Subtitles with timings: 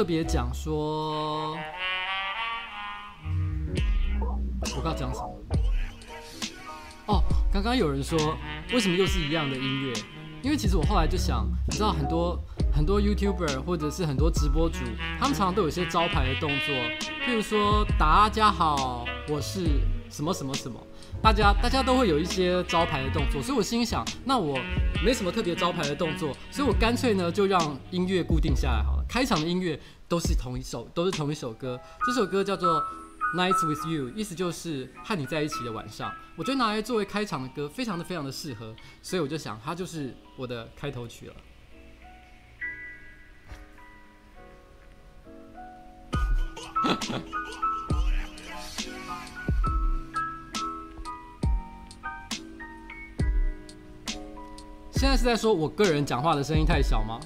[0.00, 1.54] 特别讲说，
[4.74, 5.38] 我刚讲什么？
[7.04, 7.22] 哦，
[7.52, 8.18] 刚刚有人说，
[8.72, 9.92] 为什么又是一样的音乐？
[10.40, 14.78] 因为其实我后来就想，你知道很多很多 YouTuber 或者是很多直播主，
[15.18, 16.74] 他们常常都有一些招牌的动作，
[17.26, 19.66] 譬如说大家好，我是
[20.08, 20.80] 什么什么什么，
[21.20, 24.58] 大家大家都会有一些招牌的动作，所以我心想，那我
[25.04, 32.80] 没什么特别招牌的动作，所以我干脆呢就让音乐固定下来好了，开场的音乐都是同一首，都是同一首歌，这首歌叫做。
[33.32, 36.12] Nights with you，意思就是和你在一起的晚上。
[36.34, 41.36] 我觉得拿来作为开场的歌，非常的非常的适合，所以我就想，它就是我的开头曲了。
[54.90, 57.20] 现在是在说我个人讲话的声音太小吗？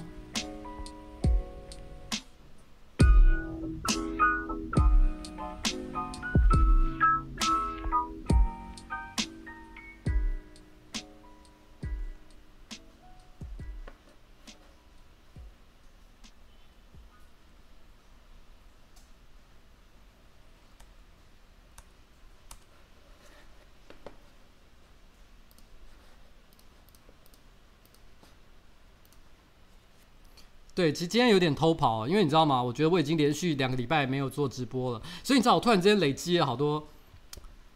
[30.75, 32.61] 对，其实今天有点偷跑，因为你知道吗？
[32.61, 36.85] 我觉得我已经连续两个礼拜没有做直播了，所以你知道我突然之间累积了好多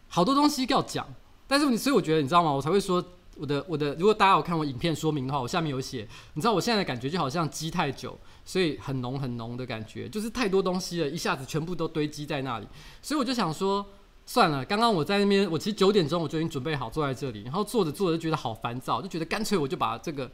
[0.10, 1.08] 好多东西要讲。
[1.48, 2.52] 但是你，所以我觉得你知道吗？
[2.52, 3.02] 我才会说
[3.38, 12.68] 我的我的，如果大家有看我影片说明的话，我下面有写，你知道我现在的感觉就好像积太久，所以很浓很浓的感觉，就是太多东西了，一下子全部都堆积在那里。
[13.02, 13.86] 所以我就想说，
[14.26, 20.30] 算了，刚刚我在那边，我其实九点钟我就已经准备好坐在这里，然后坐着坐着就觉得好烦躁，就觉得干脆我就把这个。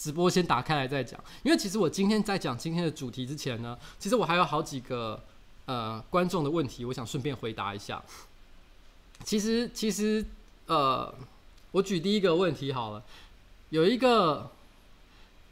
[0.00, 5.22] 直播先打开来再讲，因为其实我今天在讲今天的主题之前呢，其实我还有好几个
[5.66, 8.02] 呃观众的问题，我想顺便回答一下。
[9.22, 10.24] 其实其实
[10.64, 11.14] 呃，
[11.72, 13.02] 我举第一个问题好了，
[13.68, 14.50] 有一个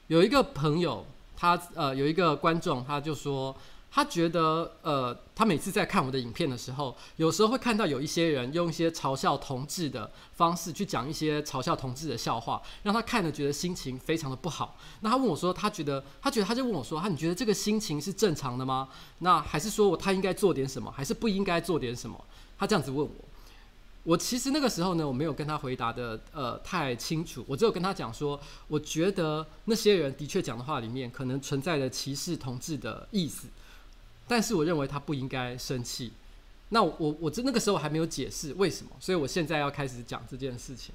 [0.07, 1.05] 有一个朋友，
[1.37, 3.55] 他呃有一个观众，他就说。
[3.91, 14.77] 他觉得，呃，他每次在看我的影片的时候，有时候会看到有一些人用一些嘲笑同志的方式去讲一些嘲笑同志的笑话，让他看了觉得心情非常的不好。
[15.01, 18.89] 那他问我说，他觉得，他觉得他就问我说，他你觉得这个心情是正常的吗？
[19.21, 22.23] 那还是说我他应该做点什么，还是不应该做点什么？
[22.59, 23.25] 他这样子问我，
[24.05, 28.39] 我其实那个时候呢，我没有跟他回答的呃太清楚，我只有跟他讲说，
[28.69, 33.49] 我觉得那些人的确讲的话里面可能存在着歧视同志的意思。
[34.29, 36.13] 但是我认为他不应该生气。
[36.69, 40.95] 那我我那个时候还没有解释为什么，所以我现在要开始讲这件事情。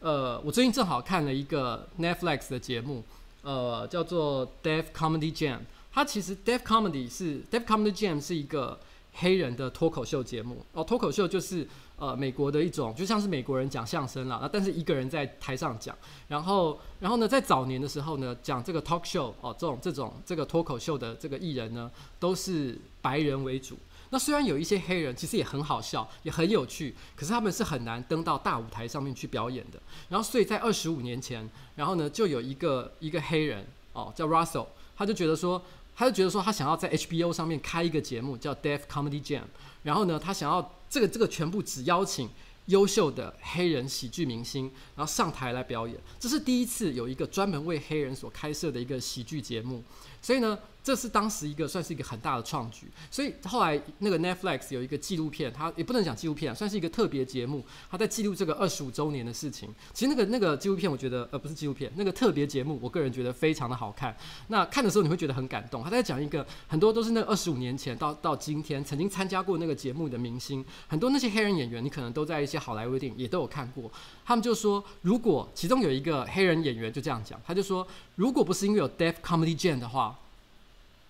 [0.00, 3.04] 呃，我最近正好看了一个 Netflix 的节目，
[3.42, 5.58] 呃，叫做 Deaf Comedy Jam。
[5.92, 8.80] 它其实 Deaf Comedy 是 Deaf Comedy Jam 是一个
[9.12, 10.64] 黑人的脱口秀节目。
[10.72, 11.68] 哦，脱口秀就是。
[11.98, 15.96] 呃，美国的一种就像是美国人讲相声啦，但是一个人在台上讲，
[16.28, 21.90] 然后，然后呢，在早年的时候呢，讲这个 talk show 哦，这种这种这个脱口秀的这个艺人呢，
[22.20, 23.78] 都是白人为主。
[24.10, 29.80] 那虽然有一些黑人，其实也很好笑，也很有趣，可是他们是很难登到大舞台上面去表演的。
[30.10, 35.62] 然后，所以在二十五年前，然后呢，就有一个一个黑人哦，叫 Russell，他就觉得说，
[35.96, 39.44] 他就觉得说，他想要在 HBO 上面开一个节目叫 Deaf Comedy Jam，
[39.82, 40.72] 然后呢，他想要。
[40.96, 42.26] 这个这个全部只邀请
[42.66, 45.94] 优秀的黑人喜剧明星，然后上台来表演。
[46.18, 49.84] 这是第一次有一个专门为黑人所开设的一个喜剧节目，
[50.22, 50.58] 所以呢。
[50.86, 59.68] 这是当时一个算是一个很大的创举，所以后来那个 Netflix 有一个纪录片，它也不能讲纪录片，算是一个特别节目，它在记录这个二十五周年的事情。
[59.92, 64.16] 其实那个那个纪录片，我觉得呃不是纪录片，那个特别节目，我个人觉得非常的好看。
[64.46, 65.82] 那看的时候你会觉得很感动。
[65.82, 73.90] 他在讲一个很多都是那二十五年前到到今天曾经参加过那个节目的明星，很多那些黑人演员，你可能都在一些好莱坞电影也都有看过。
[74.24, 77.84] 他们就说，如果其中有一个黑人演员就这样讲，他就说，
[78.14, 80.16] 如果不是因为有 Deaf Comedy Jam 的话。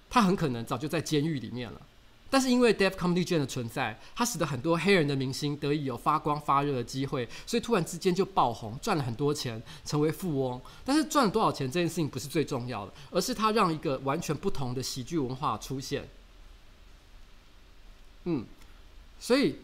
[0.09, 1.81] 他很可能早就在监狱里面了，
[2.31, 10.61] 但是因为 Def Comedy 卷的存在，它使得很多黑人的明星得以有发光发热的机会，所以突然之间就爆红，赚了很多钱，成为富翁。
[10.85, 16.09] 但是赚了多少钱这件事情不是最重要的，而是他让一个完全不同的喜剧文化出现。
[18.25, 18.45] 嗯，
[19.21, 19.57] 所以，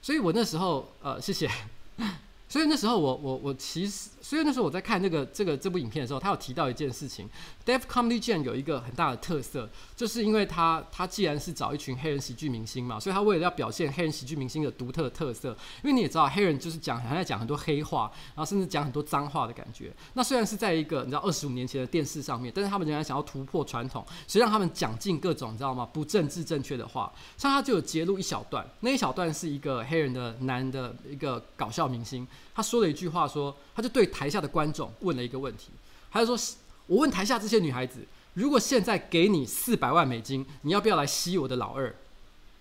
[0.00, 1.50] 所以我那时候呃，谢谢。
[2.48, 7.30] 所以那时候我我我其实，所以那时候我在看这个这个这部影片的时候，他有提到一件事情
[7.64, 15.50] Dave Comedy Jam 有一个很大的特色，就是因为他他既然是找一群黑人喜剧明星嘛，所以他为了要表现黑人喜剧明星的独特的特色，
[15.84, 19.94] 因为你也知道黑人就是讲还在讲很多黑话，然后甚至讲很多脏话的感觉。
[20.14, 25.88] 那虽然是在一个你知道二十五年前的电视上面，但是他们仍然想要突破传统，所以让他们讲尽各种你知道吗？
[25.92, 27.12] 不政治正确的话。
[27.36, 32.26] 像他就有揭露一小段，那一小段是一个黑人的男的一个搞笑明星。
[32.56, 35.68] 他说了一句话说，他就对台下的观众问了一个问题，
[36.10, 36.56] 他就说
[36.88, 37.98] ：“我问台下这些女孩子，
[38.32, 41.94] 如果现在给你四百万美金，你要不要来吸我的老二？”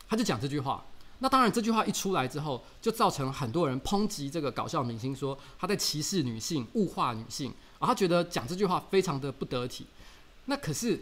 [0.09, 0.83] 他就讲这句话。
[1.19, 9.87] 那当然，这句话一出来之后，就造成很多人抨击这个搞笑明星，说他在歧视女性、物化女性，而他觉得讲这句话非常的不得体。
[10.47, 10.99] 那可是，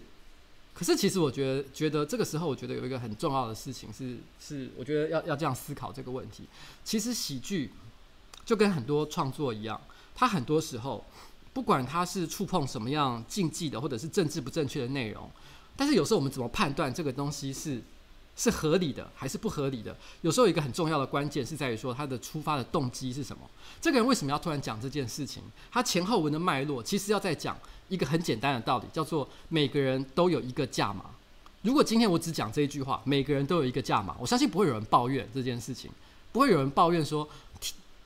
[0.72, 6.44] 可是其实我觉得，觉得这个时候，我觉得有一个很重要的事情是，是我觉得要要这样思考这个问题。
[6.86, 7.72] 其实喜剧。
[8.45, 9.80] 就跟很多创作一样，
[10.13, 11.04] 它很多时候，
[11.54, 15.30] 不管它是触碰什么样禁忌的，或者是政治不正确的内容，
[15.75, 17.81] 但是有时候我们怎么判断这个东西是
[18.36, 19.95] 是合理的还是不合理的？
[20.22, 23.44] 有时候一个很重要的关键是在于说他的出发的动机是什么。
[23.80, 25.44] 这个人为什么要突然讲这件事情？
[25.72, 27.56] 他前后文的脉络其实要再讲
[27.89, 31.06] 一个很简单的道理，叫做每个人都有一个价码。
[31.62, 35.89] 如果今天我只讲这一句话，每个人都有一个价码，我相信不会有人抱怨这件事情，
[36.31, 37.30] 不会有人抱怨说。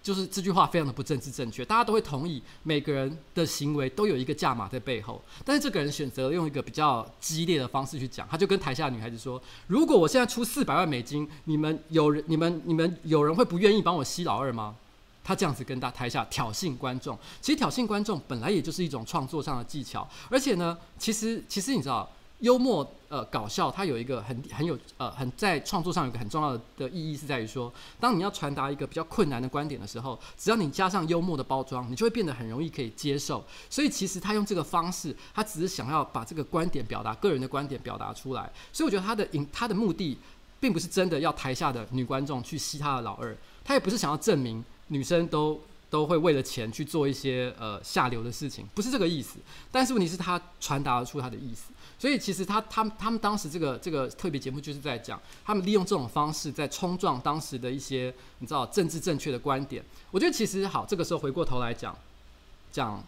[0.07, 14.78] 就是这句话非常的不政治正确，大家都会同意每个人的行为都有一个价码在背后，但是这个人选择用一个比较激烈的方式去讲，他就跟台下的女孩子说：“如果我现在出四百万美金，你们有人、你们、你们有人会不愿意帮我吸老二吗？”
[15.26, 22.09] 他这样子跟大台下挑衅观众，其实挑衅观众本来也就是一种创作上的技巧，而且呢，其实其实你知道。
[22.39, 33.44] 幽默，呃，搞笑，它有一个很很有，呃，很在创作上有一个很重要的的意义是在于说，当你要传达一个比较困难的观点的时候，只要你加上幽默的包装，你就会变得很容易可以接受。
[33.71, 38.51] 所以其实他用这个方式，他只是想要把这个观点表达，个人的观点表达出来。
[38.71, 40.19] 所以我觉得他的影他的目的，
[40.59, 49.39] 并不是真的要台下的女观众去吸他的老二，他也不是想要证明女生都都会为了钱去做一些呃下流的事情，不是这个意思。
[49.71, 51.71] 但是问题是，他传达出他的意思。
[51.99, 59.83] 所以其实他他他们当时这个这个特别节目就是在讲，他们利用这种方式在冲撞当时的一些你知道政治正确的观点。
[60.11, 61.97] 我觉得其实好，这个时候回过头来讲，
[62.71, 63.04] 讲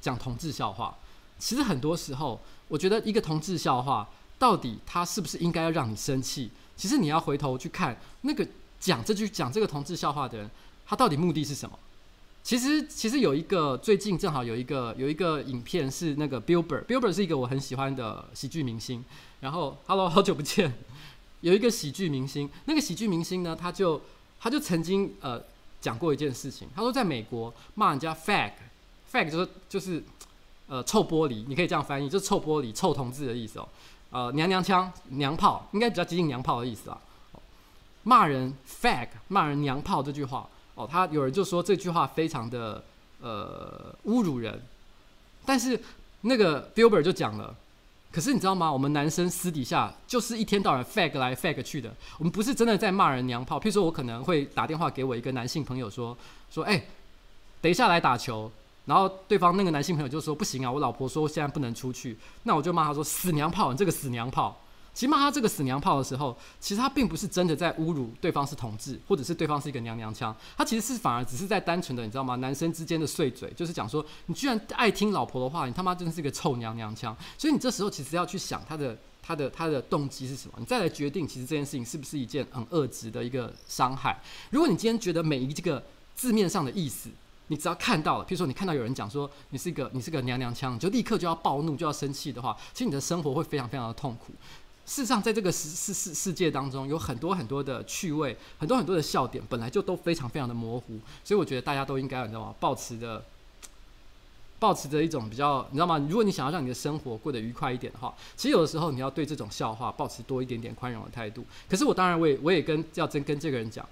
[0.00, 0.94] 讲同志笑话，
[1.38, 4.08] 其实很多时候，我觉得一个同志笑话
[4.38, 6.50] 到底他是不是应该要让你生气？
[6.76, 8.46] 其实你要回头去看那个
[8.78, 10.50] 讲这句讲这个同志笑话的人，
[10.86, 11.78] 他到底目的是什么？
[12.48, 19.04] 其实，其实有一个最近正好有一个有一个影片是那个 Bill Burr，Bill Burr 是一个我很喜欢的喜剧明星。
[19.40, 20.72] 然后，Hello，好久不见。
[21.42, 24.00] 有一个喜剧明星，那个喜剧明星呢，他就
[24.40, 25.38] 他就曾经呃
[25.82, 26.66] 讲过一件事情。
[26.74, 30.02] 他说，在美国骂人家 fag，fag 就是就是
[30.68, 33.68] 呃臭玻璃，你可以这样翻译，就是臭玻璃、臭同志的意思哦。
[34.08, 36.98] 呃，娘娘腔、娘炮，应该比较接近娘炮的意思啊。
[38.04, 40.48] 骂人 fag，骂人娘炮这句话。
[40.78, 42.84] 哦，他有人就说这句话非常的
[43.20, 44.62] 呃侮辱人，
[45.44, 45.78] 但是
[46.20, 47.52] 那个 Billber 就讲了，
[48.12, 48.72] 可是你知道吗？
[48.72, 53.58] 我们男生私底下就是一天到晚 fag 来 fag 去的，我们不是真的在骂人娘炮。
[53.58, 56.16] 譬如说我可能会打电话给我一个男性朋友说
[56.48, 56.80] 说，哎，
[57.60, 58.48] 等一下来打球，
[58.86, 64.56] 然后对方那个男性朋友就说不行啊，我老婆说现在不能出去，那我就骂他说死娘炮，你这个死娘炮。
[64.98, 72.34] 起码他这个死娘炮的时候，其实他并不是真的在侮辱对方是同志，或者是对方是一个娘娘腔，他其实是反而只是在单纯的，你知道吗？
[72.34, 77.16] 男生之间的碎嘴，就是讲说你居然爱听老婆的话，你他妈真是一个臭娘娘腔。
[77.38, 84.20] 所以你这时候其实要去想他的他的他的动机是什么，你再来决定其实这件事情是不是一件很恶质的一个伤害。
[84.50, 85.80] 如果你今天觉得每一个
[86.16, 87.08] 字面上的意思，
[87.46, 94.32] 你只要看到了，譬如说你看到有人讲说你是一个你是个娘娘腔，你就立刻就要暴怒就要生气的话，其实你的生活会非常非常的痛苦。
[94.88, 100.98] 事实上，在这个世世世世界当中，有很多很多的趣味，很多很多的笑点，本来就都非常非常的模糊。
[101.22, 102.54] 所以，我觉得大家都应该，你知道吗？
[102.58, 103.22] 保持着，
[104.58, 105.98] 保持着一种比较，你知道吗？
[106.08, 111.44] 如果你想要让你的生活过得愉快一点的话，其实有的时候你要对这种笑话保持多一点点宽容的态度。
[111.68, 113.86] 可是，我当然，我也我也跟要真跟这个人讲。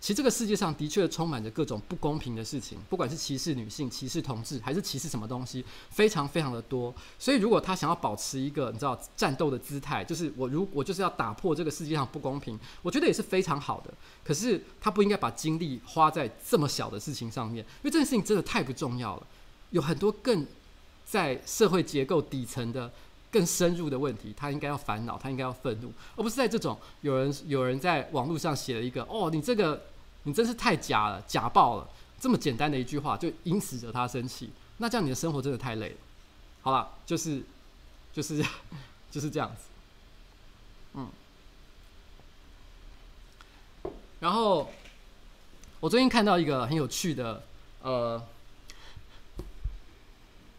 [0.00, 6.94] 其实这个世界上的确充满着各种不公平的事情，不管是歧视女性、歧视同志，还是歧视什么东西，非常非常的多。
[7.18, 13.92] 所以，如果他想要保持一个你知道战斗的姿态，就是我如我就是要打破这个世界上不公平，我觉得也是非常好的。
[14.24, 19.26] 可是他不应该把精力花在这么小的事情上面，因为这件事情真的太不重要了。
[19.68, 20.46] 有很多更
[21.04, 22.90] 在社会结构底层的。
[23.30, 29.80] 更深入的问题，他应该要烦恼，他应该要愤怒，而不是在这种有人有人在网络上写了一个哦，你这个
[30.24, 31.88] 你真是太假了，假爆了，
[32.20, 35.96] 这么简单的一句话就因此惹他生气，那这样你的生活真的太累了。
[36.62, 37.42] 好了，就是
[38.12, 38.44] 就是
[39.10, 39.62] 就是这样子。
[40.94, 41.08] 嗯。
[44.18, 44.70] 然后
[45.78, 47.42] 我最近看到一个很有趣的，
[47.82, 48.20] 呃。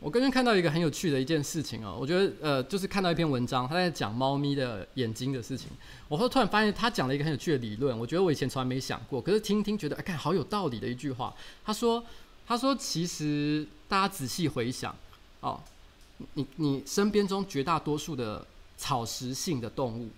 [0.02, 5.68] 我刚刚看到一个很有趣的一件事情哦，我觉得呃，就是看到一篇文章，他在讲猫咪的眼睛的事情。
[6.08, 11.32] 我后突然发现他讲了一个很有趣的理论，我觉得我以前从来没想过，可是听听觉得哎，看好有道理的一句话。
[11.64, 12.04] 他说，
[12.48, 14.96] 他说其实大家仔细回想
[15.42, 15.62] 哦，
[16.34, 18.44] 你你身边中绝大多数的
[18.78, 20.10] 草食性的动物，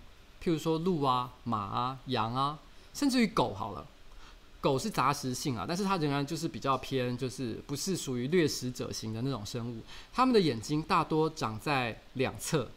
[0.41, 2.57] 譬如说鹿啊、马啊、羊啊，
[2.93, 3.85] 甚至于狗好了。
[4.63, 9.81] 狗是杂食性啊，但是它仍然就是比较偏，就是不是属于掠食者型的那种生物。
[10.13, 12.71] 它们的眼睛大多长在两侧，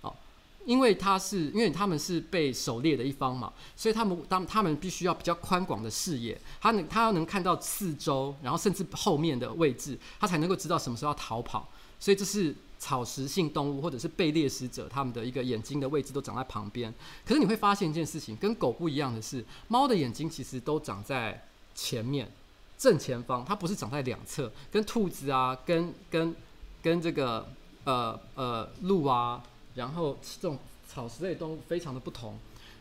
[0.00, 0.16] 哦，
[0.64, 11.68] 因为它是因为它们是被狩猎的一方嘛，所以它们当它们必须要比较宽广的视野，它能它要能看到四周，然后甚至后面的位置，它才能够知道什么时候要逃跑。
[11.98, 12.56] 所以这是。
[12.80, 16.92] 草食性动物或者是被猎食者，他们的一个眼睛的位置都长在旁边。
[17.24, 22.32] 可是你会发现一件事情，跟狗不一样的是，猫的眼睛其实都长在前面
[22.78, 24.50] 正前方，它不是长在两侧。
[24.72, 26.34] 跟兔子啊，跟跟
[26.82, 27.46] 跟这个
[27.84, 29.42] 呃呃鹿啊，
[29.74, 30.58] 然后这种
[30.88, 32.36] 草食类动物非常的不同。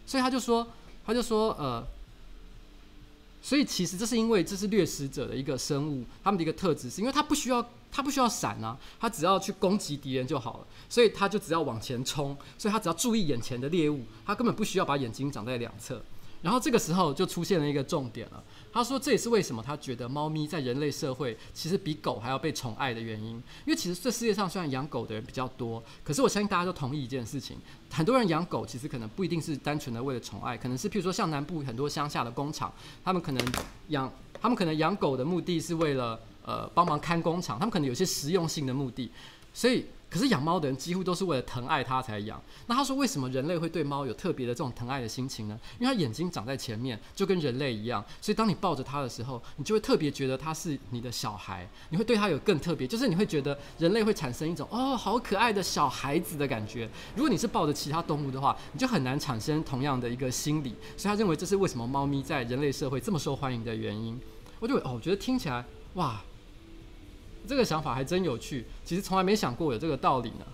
[0.06, 0.66] 所以他就说，
[1.06, 1.86] 他就说呃。
[3.42, 16.02] 所以其实这是因为这是掠食者的一个生物，他们的一个特质是因为它不需要它不需要闪啊，它只要去攻击敌人就好了，所以它就只要往前冲，所以它只要注意眼前的猎物，它根本不需要把眼睛长在两侧。
[16.42, 18.44] 然后这个时候就出现了一个重点了。
[18.72, 23.32] 他说这也是为什么他觉得猫咪在人类社会其实比狗还要被宠爱的原因。
[23.32, 27.58] 因为其实这世界上虽然养狗的人比较多，可是我相信大家都同意一件事情：
[27.92, 32.72] 很多人养狗其实可能不一定是单纯的为了宠爱，可能是譬如说像南部很多乡下的工厂，
[33.04, 33.54] 他们可能
[33.90, 39.12] 养他们可能养狗的目的是为了呃帮忙看工厂，他们可能有些实用性的目的，
[39.54, 39.86] 所以。
[40.10, 42.42] 可是养猫的人几乎都是为了疼爱它才养。
[42.68, 45.60] 那他说，为什么人类会对猫有特别的这种疼爱的心情呢？
[45.80, 48.04] 因为它眼睛长在前面，就跟人类一样。
[48.20, 56.90] 所以当你抱着它的时候，你就会特别觉得它是你的小孩，你会对它有更特别，就是你会觉得人类会产生一种哦，好可爱的小孩子的感觉。
[57.16, 60.76] 如果你是抱着其他动物的话，你就很难产生同样的一个心理。
[60.98, 64.20] 所以他认为这是为什么猫咪在人类社会这么受欢迎的原因。
[64.60, 65.64] 我就哦，我觉得听起来
[65.94, 66.22] 哇。
[67.50, 70.46] 这个想法还真有趣，其实从来没想过有这个道理呢。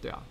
[0.00, 0.22] 对啊，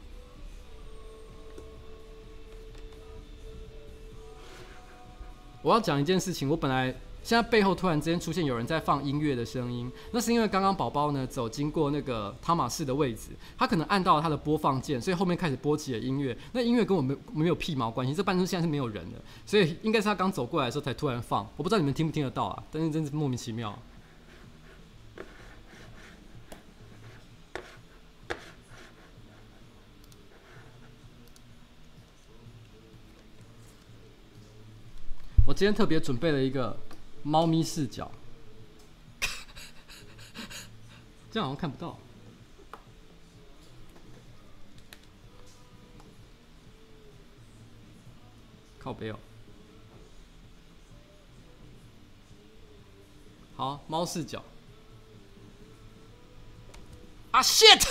[5.62, 6.88] 我要讲一件事情，我本来
[7.22, 16.36] 现在背后突然之间出现有人在放音乐的声音，那是因为刚刚宝宝呢走经过那个汤马士的位置，他可能按到了他的播放键，所以后面开始播起了音乐。
[16.54, 21.48] 那音乐跟我没没有屁毛关系，这办公室现在是没有人的，所以应该是他刚走过来的时候才突然放。
[21.58, 23.77] 我不知道你们听不听得到啊，但是真是莫名其妙。
[35.48, 36.75] 我今天特别准备了一个
[37.22, 38.12] 猫咪视角，
[41.32, 42.00] 这样好像看不到，
[48.80, 49.20] 靠北哦。
[53.56, 54.44] 好，猫视角。
[57.30, 57.88] 啊，shit！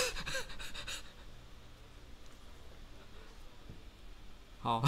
[4.59, 4.83] 好。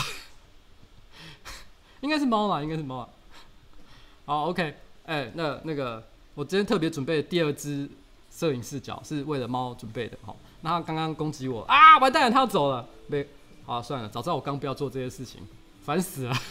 [2.07, 3.09] 应该是猫啦，应该是猫啊。
[4.25, 4.73] 好，OK，
[5.05, 6.01] 哎、那那个，
[6.35, 7.89] 我今天特别准备第二只
[8.31, 10.17] 摄影视角是为了猫准备的。
[10.25, 12.87] 好，那他刚刚攻击我啊，完蛋了，它要走了。
[13.07, 13.27] 没，
[13.65, 15.41] 好，算了，早知道我刚不要做这些事情，
[15.83, 16.33] 烦死了。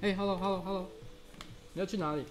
[0.00, 0.86] 哎、，Hello，Hello，Hello，
[1.72, 2.24] 你要去哪里？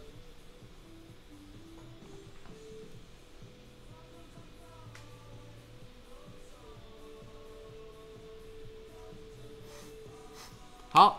[10.98, 11.16] 好，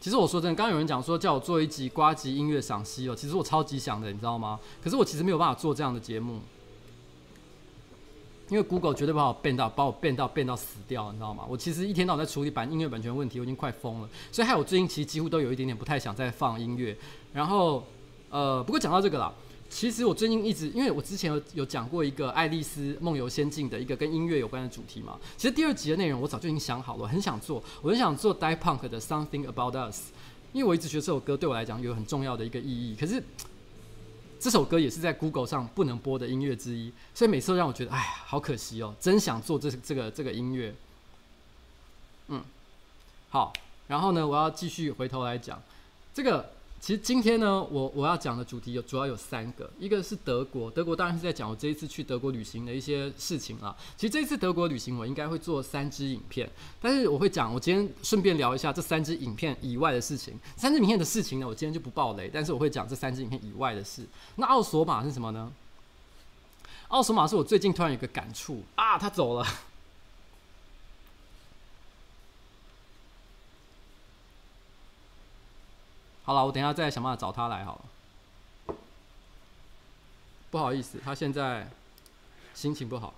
[0.00, 4.58] 其实我说真的，刚有人讲说叫我做一集呱吉音乐赏析哦，其实我超级想的，你知道吗？
[4.82, 6.40] 可是我其实没有办法做这样的节目，
[8.48, 11.44] 因为 Google 绝对把我变到，把我变到变到死掉，你知道吗？
[11.46, 16.96] 我其实一天到晚在处理版音乐版权问题，我已经快疯了，所以害我最近其实几乎都有一点点不太想再放音乐。
[17.34, 17.84] 然后，
[18.30, 19.30] 呃，不过讲到这个啦。
[19.68, 25.18] 其实我最近一直，因为我之前有有讲过一个《爱丽丝梦游仙境》的一个跟音乐有关的主题嘛。
[25.36, 30.00] 其实第二集的内容我早就已经想好了，我很想做，我很想做 Die Punk 的《Something About Us》，
[30.52, 32.96] 因为我一直觉得这首歌对我来讲有很重要的一个意义。
[32.98, 33.22] 可是
[34.38, 40.74] 这首歌也是在 Google 上不能播的音乐之一，所以每次都让我觉得，哎呀，好可惜哦，真想做这这个这个音乐。
[42.28, 42.42] 嗯，
[43.30, 43.52] 好，
[43.88, 45.60] 然后呢，我要继续回头来讲
[46.14, 46.55] 这个。
[46.78, 53.74] 其实今天呢，我我要讲的主题有主要有三个，一个是德国，德国当然是在讲我这一次去德国旅行的一些事情啦。
[53.96, 56.48] 其实这一次德国旅行，我应该会做三支影片，
[56.80, 60.38] 但是我会讲，我今天顺便聊一下这三支影片以外的事情。
[60.56, 64.06] 三支影片的事情呢，我今天就不爆雷，但是我会讲这三支影片以外的事。
[64.36, 65.52] 那奥索玛是什么呢？
[66.88, 69.44] 奥索玛是我最近突然有个感触啊，他走了。
[76.26, 78.76] 好了，我等下再想办法找他来好了。
[80.50, 81.70] 不好意思，他现在
[82.52, 83.14] 心情不好。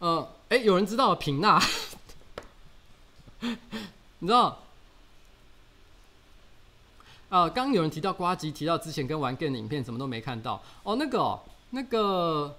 [0.00, 1.62] 呃，哎、有人知道平娜？
[3.40, 4.58] 你知道？
[7.28, 10.60] 呃，刚有人提到呱吉，提到之前跟玩 game 的影片，什么都没看到。
[10.82, 12.56] 哦，那个、哦，那个。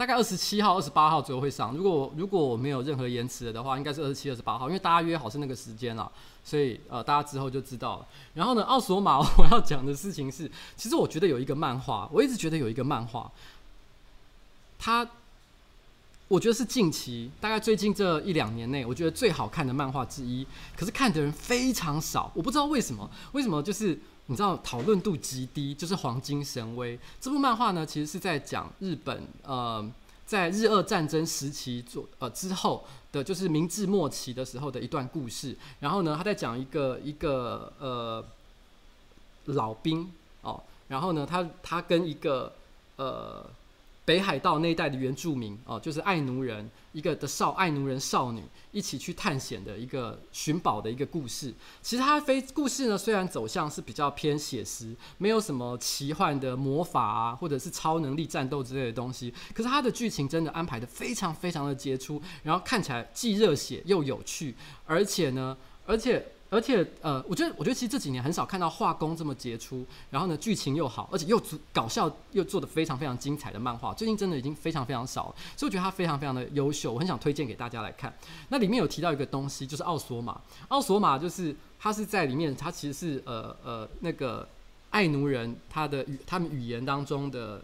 [0.00, 1.76] 大概二十七号、二十八号左右会上。
[1.76, 6.10] 如果如果我没有任何延迟的话，应该是二十七、二十八号，因为大家约好是那个时间了，
[6.42, 8.06] 所以呃，大家之后就知道了。
[8.32, 13.30] 然后呢，奥索玛我要讲的事情是，其实我觉得有一个漫画，我一直觉得有一个漫画，
[14.78, 15.06] 它
[16.28, 20.46] 我觉得是近期大概最近这一两年内，我觉得最好看的漫画之一。
[20.74, 23.98] 可是看的人非常少，我不知道为什么，为什么就是。
[24.30, 29.84] 你知道讨论度极低，就是《黄金神威》这部漫画呢，其实是在讲日本呃，
[30.24, 35.56] 在日俄战争时期做呃之后的，就是明治末期的时候的一段故事。
[35.80, 38.24] 然后呢，他在讲一个一个呃
[39.46, 40.08] 老兵
[40.42, 42.52] 哦，然后呢，他他跟一个
[42.94, 43.44] 呃。
[44.10, 48.42] 北海道那一带的原住民哦，就是爱奴人，一个的少爱奴人少女
[48.72, 51.54] 一起去探险的一个寻宝的一个故事。
[51.80, 66.32] 其实它非故事呢，虽然走向是比较偏写实，没有什么奇幻的魔法啊，或者是超能力战斗之类的东西，可是它的剧情真的安排得非常非常的杰出，然后看起来既热血又有趣，而且呢，而且。
[66.50, 71.40] 而且，呃，我觉得，我觉得其实这几年很少看到画工这么杰出，然后呢，剧情又好，而且又
[71.72, 78.12] 搞笑又做得非常非常精彩的漫画，最近真的已经非常非常少了，所以我觉得它非常非常的优秀，我很想推荐给大家来看。
[78.48, 80.40] 那里面有提到一个东西，就是奥索玛。
[80.66, 84.48] 奥索玛就是它是在里面，它其实是呃呃那个
[84.90, 87.62] 爱奴人他的语他们语言当中的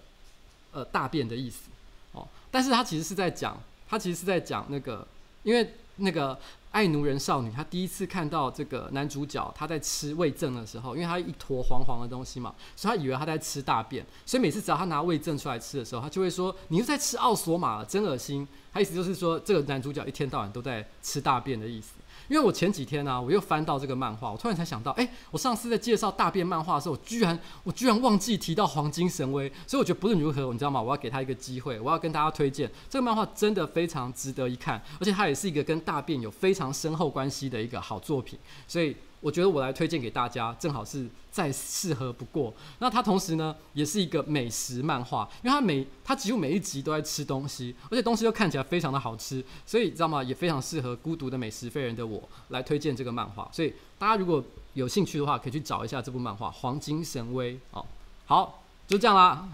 [0.71, 1.71] 呃大便的意思
[2.13, 5.05] 哦，但是它其实是在讲，它其实是在讲那个
[5.43, 6.39] 因为那个。
[6.77, 21.95] 爱奴人少女，她第一次看到这个男主角他在吃胃症的时候，因为他一坨黄黄的东西嘛，所以他以为他在吃大便，所以每次只要他拿胃症出来吃的时候，他就会说：“你又在吃奥索玛，真恶心。”他意思就是说，这个男主角一天到晚都在吃大便的意思。
[22.29, 30.81] 因为我前几天呢、我又翻到这个漫画，我突然才想到，哎，我上次在介绍大便漫画的时候，我居然我居然忘记提到黄金神威，所以我觉得不论如何，你知道吗？
[30.81, 38.97] 我要给他一个机会，我要跟大家推荐这个漫画，真的非常值得一看，而且它也是一个跟大便有非常深厚关系的一个好作品，所以。
[39.21, 42.53] 我觉得我来推荐给大家，正好是再适合不过。
[42.79, 50.23] 那它同时呢，也是一个美食漫画，因为它每它几乎每一集都在吃东西，而且东西又看起来非常的好吃，所以你知道吗？
[50.23, 53.49] 也非常适合孤独的美食废人的我来推荐这个漫画。
[53.53, 54.43] 所以大家如果
[54.75, 57.85] 有兴趣的话，可以去找一下这部漫画《黄金神威》哦。
[58.27, 59.49] 好，就这样啦。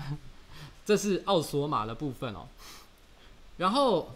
[0.84, 2.46] 这是奥索玛的部分哦。
[3.56, 4.10] 然后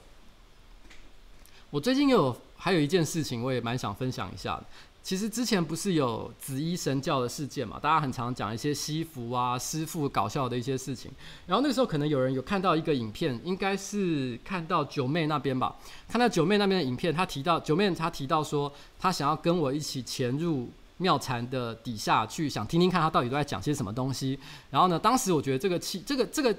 [1.71, 4.61] 我最近有还有一件事情，我也蛮想分享一下。
[5.07, 7.79] 其实之前不是有紫衣神教的事件嘛？
[7.81, 11.13] 大家很常讲一些西服啊、师傅搞笑的一些事情。
[11.47, 15.77] 然后那时候可能有人有看到一个影片，应该是看到九妹那边吧？
[16.09, 24.37] 看到九妹那边的影片，他提到九妹，他提到说他想要跟我一起潜入妙禅的底下去，想听听看他到底都在讲些什么东西。
[24.71, 26.53] 然后呢，当时我觉得这个气，这个这个。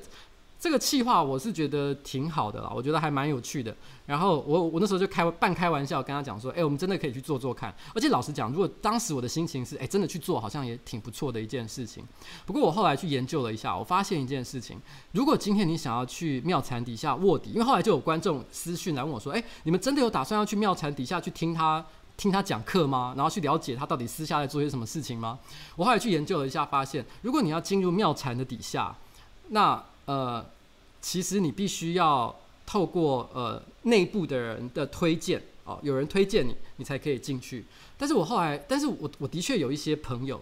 [0.59, 3.75] 这个气话我是觉得挺好的啦，我觉得还蛮有趣的。
[4.07, 7.73] 然后我我那时候就开半开玩笑跟他讲说，哎，我们真的可以去做做看。
[7.93, 12.03] 而且老实讲，如果当时我的心情是，哎，真的去做，好像也挺不错的一件事情。
[12.45, 14.79] 不过我后来去研究了一下，我发现一件事情：
[15.11, 23.13] 如果今天你想要去妙禅底下卧底，因为后来就有观众私讯来问我说，哎，你们真的有打算要去妙禅底下去听他听他讲课吗？
[23.15, 25.37] 然后去了解他到底私下在做些什么事情吗？
[25.75, 28.95] 我后来去研究了一下，发现如果你要进入妙禅的底下，
[29.49, 30.43] 那呃，
[31.01, 32.33] 其实你必须要
[32.65, 37.65] 透过呃内部的人的推荐哦，有人推荐你，你才可以进去。
[37.97, 40.41] 但是我后来，但是我我的确有一些朋友，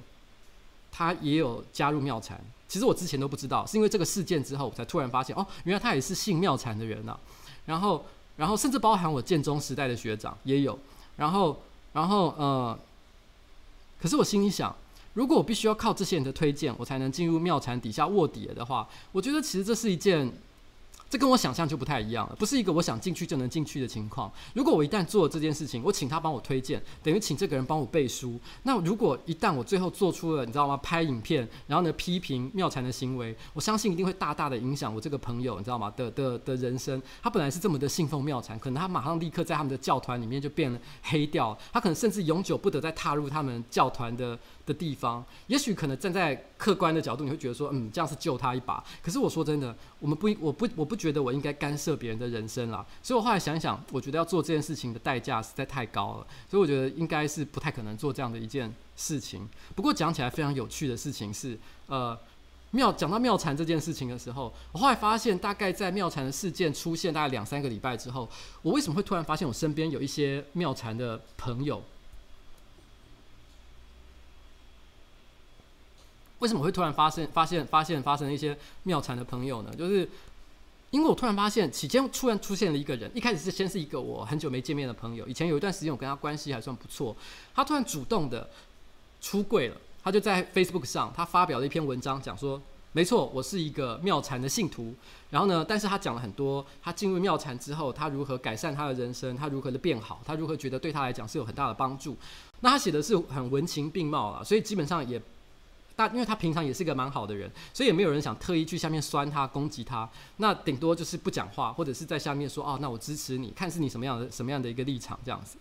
[0.91, 2.39] 他也有加入妙禅。
[2.67, 7.19] 其实我之前都不知道，是因为这个事件之后，我才突然发现哦，原来他也是信妙禅的人呐、啊。
[7.65, 8.05] 然后，
[8.37, 10.77] 然后甚至包含我建中时代的学长也有。
[11.17, 11.59] 然后，
[11.93, 12.77] 然后呃，
[13.99, 14.75] 可是我心里想。
[15.15, 20.31] 如果我必须要靠这些人的推荐，我才能进入妙禅底下卧底的话，我觉得其实这是一件，
[21.09, 24.29] 这跟我想象就不太一样了，不是一个我想进去就能进去的情况。
[24.53, 28.37] 如果我一旦做了这件事情，我请他帮我推荐，等于请这个人帮我背书。
[28.63, 30.75] 那如果一旦我最后做出了，你知道吗？
[30.77, 35.93] 拍影片，然后呢批评妙禅的行为，我相信一定会大大的影响我这个朋友，你知道吗？
[35.95, 37.01] 的的的人生。
[37.21, 48.83] 他本来是这么的信奉妙禅，可能他马上立刻在他们的教团里面就变了黑掉，他可能甚至永久不得再踏入他们教团的的地方，也许可能站在客观的角度，你会觉得说，嗯，这样是救他一把。
[49.03, 52.85] 可是我说真的，我们不，我不，我不觉得我应该干涉别人的人生啦。
[53.03, 59.47] 所以我后来想想，我觉得要做这件事情的代价实在太高了，所以我觉得应该是不太可能做这样的一件事情。
[59.75, 62.17] 不过讲起来非常有趣的事情是，呃，
[62.71, 68.27] 妙讲到妙禅这件事情的时候，我后来发现，大概在妙禅的事件出现大概两三个礼拜之后，
[68.63, 71.83] 我为什么会突然发现我身边有一些妙禅的朋友？
[76.39, 79.73] 为什么会突然发现、发现、发现、发生一些妙禅的朋友呢？
[79.77, 80.07] 就是
[80.91, 83.09] 因为我突然发现，期间突然出现了一个人。
[83.13, 87.15] 一开始是先是一个我很久没见面的朋友，以前有一段时间我跟他关系还算不错。
[87.53, 88.49] 他突然主动的
[89.21, 94.93] 出柜了，他就在 Facebook 上，他发表了一篇文章，讲说：没错，我是一个妙禅的信徒。
[95.31, 102.15] 然后呢，但是他讲了很多，他进入妙禅之后，他如何改善他的人生，他如何的变好，他如何觉得对他来讲是有很大的帮助。
[102.61, 105.21] 那他写的是很文情并茂啊，所以基本上也。
[105.95, 110.09] 但因为他平常也是一个蛮好的人，所以也没有人想特意去下面酸他、攻击他。
[110.37, 115.57] 那顶多就是不讲话，或者是在下面说：“哦，那我支持你，看是你什么样的、什么样的一个立场这样子。”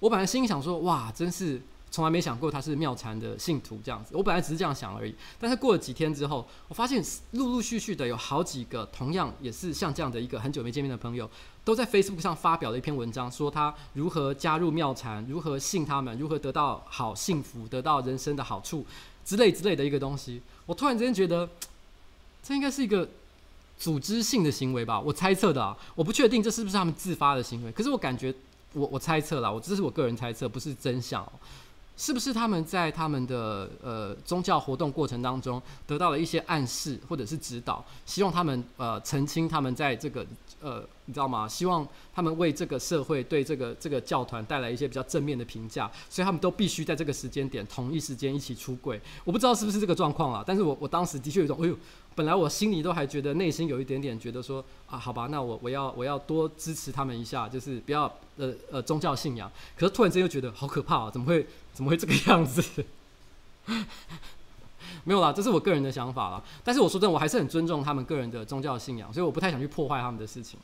[0.00, 5.14] 我本来心里想说：“哇，真是从来没想过他是妙禅的信徒这样子。”我本来只是这样想而已。
[5.38, 11.30] 但是过了几天之后，我发现陆陆续续的有好几个同样也是像这样的一个很久没见面的朋友，
[11.64, 18.86] 都在 Facebook 上发表了一篇文章，说他如何加入妙禅，如何信他们，如何得到好幸福，得到人生的好处。
[19.24, 21.48] 之类之类的一个东西，我突然之间觉得，
[22.42, 23.08] 这应该是一个
[23.78, 25.00] 组织性的行为吧？
[25.00, 28.34] 我猜测的啊，我不确定这是不是他们自发的行为，可是我感觉，
[28.72, 31.26] 我我猜测了，我这是我个人猜测，不是真相。
[31.96, 40.26] 是不是他们在他们的呃宗教活动过程当中得到了一些暗示或者是指导，希望他们呃澄清他们在这个
[40.60, 41.46] 呃你知道吗？
[41.48, 49.00] 希望他们为这个社会对这个这个教团带来一些比较正面的评价，所以他们都必须在这个时间点同一时间一起出柜。
[49.24, 51.76] 我不知道是不是这个状况啊，但是我我当时的确有一种哎呦。
[52.16, 58.04] 本来我心里都还觉得内心有一点点觉得说啊，好吧，那我我要我要多支持他们一下，就是不要
[58.36, 59.50] 呃呃宗教信仰。
[59.76, 62.62] 可是突然间又觉得好可怕啊，怎么会怎么会这个样子？
[65.02, 66.40] 没有啦，这是我个人的想法啦。
[66.62, 70.56] 但是我说真的，我还是很尊重他们个人的宗教信仰，所以我不太想去破坏他们的事情。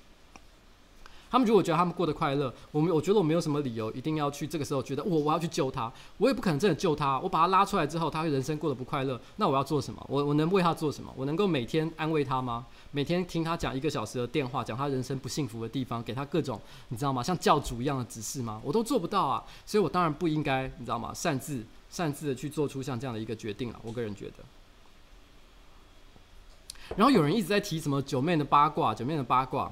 [1.30, 7.20] 他们如果觉得他们过得快乐，我们我觉得我没有什么理由一定要去这个时候觉得我我要去救他，我也不可能真的救他。
[7.20, 10.04] 我把他拉出来之后，他会人生过得不快乐，那我要做什么？
[10.08, 11.12] 我我能为他做什么？
[11.16, 12.66] 我能够每天安慰他吗？
[12.90, 17.22] 每天听他讲一个小时的电话，讲他人生不幸福的地方，给他各种你知道吗？
[17.22, 18.60] 像教主一样的指示吗？
[18.64, 21.12] 我都做不到啊，所以我当然不应该你知道吗？
[21.14, 23.78] 擅自擅自的去做出像这样的一个决定了。
[23.84, 24.34] 我个人觉得。
[26.96, 29.70] 然后有人一直在提什么九妹的八卦，九妹的八卦。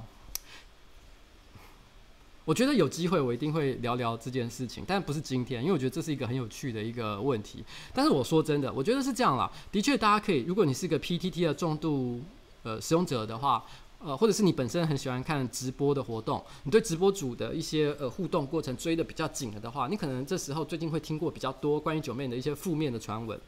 [2.49, 7.63] 我觉得有机会，我一定会聊聊这件事情，但不是今天，因为我觉得这是一个很有趣的一个问题。
[7.93, 9.53] 但是我说真的，我觉得是这样啦。
[9.71, 12.23] 的确，大家可以，如果你是一个 PTT 的重度
[12.63, 13.63] 呃使用者的话，
[14.03, 23.39] 呃，或者是你本身很喜欢看直播的活动，你对直播主的一些呃互动过程追得比较紧了的话，你可能这时候最近会听过比较多关于九妹的一些负面的传闻。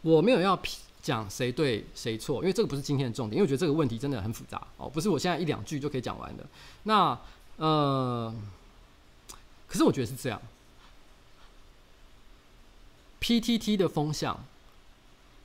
[0.00, 0.78] 我没有要批。
[1.06, 6.44] 讲谁对谁错，因为这个不是今天的重点，因为我觉得这个问题真的很复杂哦，不是我现在一两句就可以讲完的。
[6.82, 7.16] 那
[7.58, 8.34] 呃，
[9.68, 10.42] 可是我觉得是这样
[13.20, 14.36] ，PTT 的风向，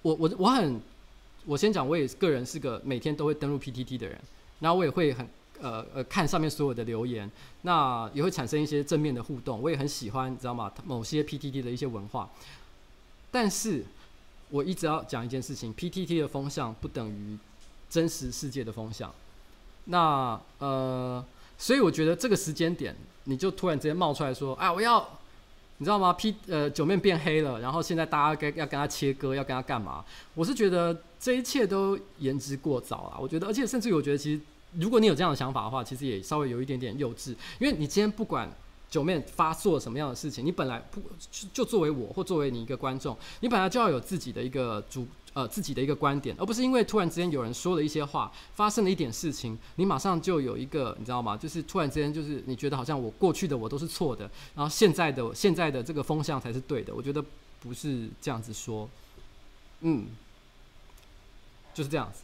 [0.02, 0.82] 我我我很，
[1.46, 4.20] 我先讲，我也个人是个每天都会登录 PTT 的人，
[4.62, 5.28] 然后我也会很
[5.62, 7.30] 呃呃看上面所有的留言，
[7.62, 10.72] 那也会产生一些正面的互动，我也很喜欢，你知道吗？
[10.86, 12.28] 某些 PTT 的一些文化，
[13.30, 13.86] 但是。
[14.52, 17.38] 我一直要讲一件事情，PTT 的风向不等于
[17.90, 19.12] 真实世界的风向。
[19.86, 21.26] 那呃，
[21.58, 25.00] 所以我觉得这个时间点，你就突然之间冒出来说，啊，我要，
[25.78, 30.06] 你知道吗？P 呃，九面变黑了，然后现在大家该要跟他切割，要跟他干嘛？
[30.36, 33.18] 我是觉得这一切都言之过早啊。
[33.20, 34.42] 我觉得，而且甚至于我觉得，其实
[34.74, 38.52] 如果你有这样的想法的话，其实也稍微有一点点幼稚，因为你今天不管。
[38.92, 40.46] 九妹发做什么样的事情？
[40.46, 41.02] 你本来不
[41.54, 51.38] 就作为我或作为你一个观众，你本来就要有自己的一个主呃自己的一个观点，而不是因为突然之间有人说了一些话，发生了一点事情，你马上就有一个你知道吗？
[51.38, 56.94] 就是突然之间就是你觉得好像我过去的我都是错的，然后现在的现在的这个风向才是对的。
[56.94, 57.24] 我觉得
[57.62, 58.90] 不是这样子说，
[59.80, 60.08] 嗯，
[61.74, 62.24] 就是这样子。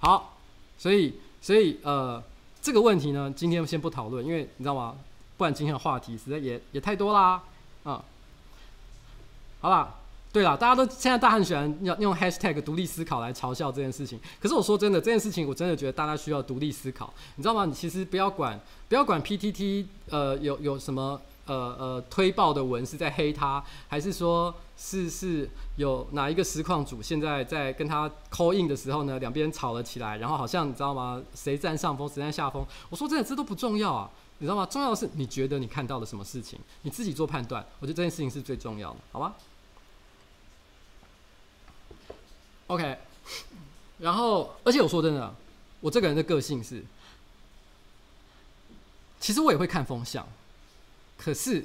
[0.00, 0.36] 好，
[0.76, 2.20] 所以所以呃
[2.60, 4.98] 这个问题呢，今天先不讨论，因为你知道吗？
[5.36, 7.42] 不然今天的话题实在也也太多啦，
[7.84, 8.04] 啊、
[9.60, 9.94] 好啦。
[10.34, 14.18] 对啦，大家都现在大家很喜欢用用 hashtag 独立思考来嘲笑这件事情。
[14.40, 17.64] 可是我说真的，这件事情我真的觉得大家需要独立思考，你知道吗？
[17.64, 31.22] 你其实不要管不要管 PTT 呃有有什么呃呃推爆的文是在黑他，还是说是是有哪一个实况主现在在跟他 call in 的时候呢，两边吵了起来，然后好像你知道吗？
[31.32, 32.66] 谁占上风，谁占下风？
[32.90, 34.10] 我说真的，这都不重要啊，
[34.44, 34.66] 你知道吗？
[34.66, 37.64] 重要的是你觉得你看到了什么事情，你自己做判断。
[37.80, 39.34] 我觉得这件事情是最重要的，好吧
[42.66, 42.98] ？OK，
[44.00, 45.34] 然后，而且我说真的，
[45.80, 46.84] 我这个人的个性是，
[49.18, 50.28] 其实我也会看风向，
[51.16, 51.64] 可是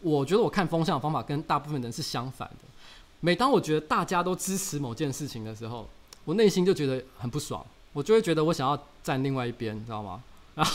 [0.00, 2.64] 我觉得我看风向的方法跟大部分人是相反的。
[3.20, 5.86] 每当我觉得大家都支持某件事情的时候，
[6.24, 10.22] 我内心就觉得很不爽，我就会觉得我想要站另外一边，你知道吗？
[10.54, 10.72] 然后。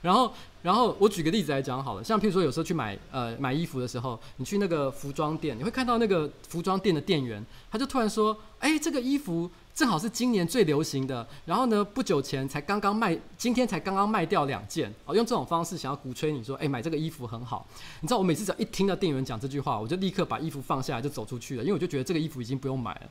[0.00, 0.32] 然后，
[0.62, 17.66] 然后我举个例子来讲好了，像譬如说有时候去买呃买衣服的时候，你去那个服装店，你会看到那个服装店的店员，他就突然说：“哎，这个衣服正好是今年最流行的，然后呢不久前才刚刚卖，今天才刚刚卖掉两件。”哦，用这种方式想要鼓吹你说：“哎，买这个衣服很好。”
[18.00, 23.02] 你知道我每次只要一听到店员讲这句话，我就立刻把衣服放下来就走出去了，因为我就觉得这个衣服已经不用买了，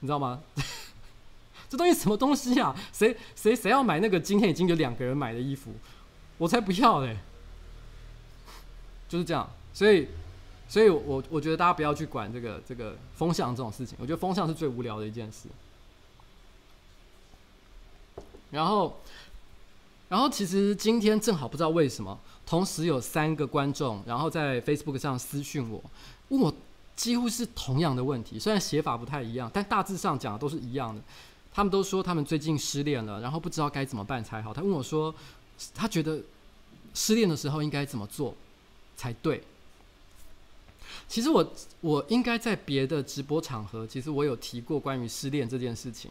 [0.00, 0.40] 你知道吗？
[1.68, 2.72] 这东西什么东西啊？
[2.92, 5.72] 谁谁谁要买那个今天已经有两个人买的衣服？
[6.38, 7.16] 我才不要嘞！
[9.08, 10.08] 就是这样，所以，
[10.68, 13.96] 所以我我觉得大家不要去管这个这个风向这种事情。
[14.00, 15.48] 我觉得风向是最无聊的一件事。
[18.50, 19.00] 然后，
[20.08, 25.80] 然后其实今天正好不知道为什么，同时有三个观众，然后在 Facebook 上私讯我，
[26.30, 26.52] 问我
[26.96, 31.00] 几乎是同样的问题，虽然写法不太一样，但大致上讲的都是一样的。
[31.54, 34.52] 他们都说他们最近失恋了，然后不知道该怎么办才好。
[34.52, 35.14] 他问我说。
[35.74, 36.20] 他觉得
[36.94, 38.34] 失恋的时候应该怎么做
[38.96, 39.42] 才对？
[41.08, 46.10] 其实我我应该在别的直播场合，其实我有提过关于失恋这件事情。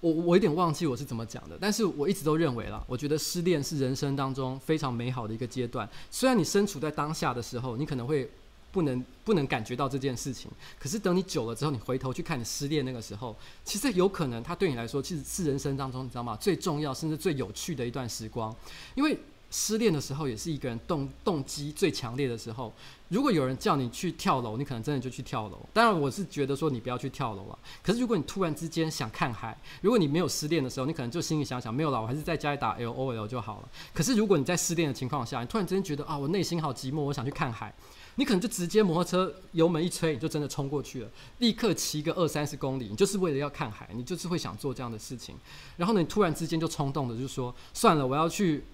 [0.00, 5.88] 我我有点忘记我是怎么讲的，但是我一直都认为啦，我觉得失恋是人生当中非常美好的一个阶段。
[6.10, 8.30] 虽然你身处在当下的时候，你可能会。
[8.72, 16.34] 不能不能感觉到这件事情，可是等你久了之后，你回头去看你失恋那个时候，其实有可能它对你来说，其实是人生当中你知道吗？
[16.36, 18.54] 最重要甚至最有趣的一段时光。
[18.94, 19.16] 因为
[19.52, 22.72] 失恋的时候，也是一个人动动机最强烈的时候。
[23.10, 25.58] 如果有人叫你去跳楼，你可能真的就去跳楼。
[25.74, 27.58] 当然，我是觉得说你不要去跳楼了。
[27.82, 33.68] 可是如果你突然之间想看海，如果你没有失恋的时候，你可能就心里想想，没有了，我还是在家里打 L O L 就好了。
[33.92, 37.74] 可是如果你在失恋的情况下，你突然之间觉得啊，我内心好寂寞，我想去看海。
[38.16, 45.34] 你可能就直接摩托车油门一吹，你就真的冲过去了，立刻骑个二三十公里，你就是为了要看海，你就是会想做这样的事情。
[45.76, 48.64] 然后呢，你突然之间就冲动的就说，算了，我要去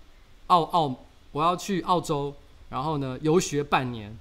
[0.49, 0.95] 澳澳，
[1.33, 2.35] 我要去澳洲，
[2.69, 4.15] 然后呢游学半年。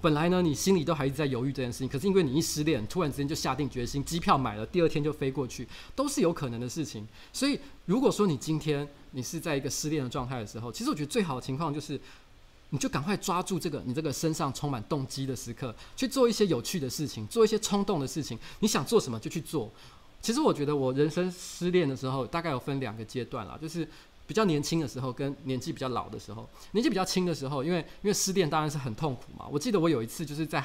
[0.00, 7.06] 本来呢，你心里都还是在犹豫这件事情，可是因为你一失恋，突然之间就下定决心，机票买了，第二天就飞过去，都是有可能的事情。
[7.34, 12.00] 所以，如果说你今天你是在一个失恋的状态的时候，其实我觉得最好的情况就是。
[12.72, 18.38] 你就赶快抓住这个，你这个身上充满动机的时刻，去做一些有趣的事情，做一些冲动的事情。
[18.60, 19.68] 你想做什么就去做。
[20.22, 23.88] 其实我觉得我人生失恋的时候，大概有分两个阶段啦，就是
[24.30, 26.48] 比较年轻的时候跟年纪比较老的时候。
[26.70, 29.44] 年纪比较轻的时候，因为因为失恋当然是很痛苦嘛。
[29.50, 30.64] 我记得我有一次就是在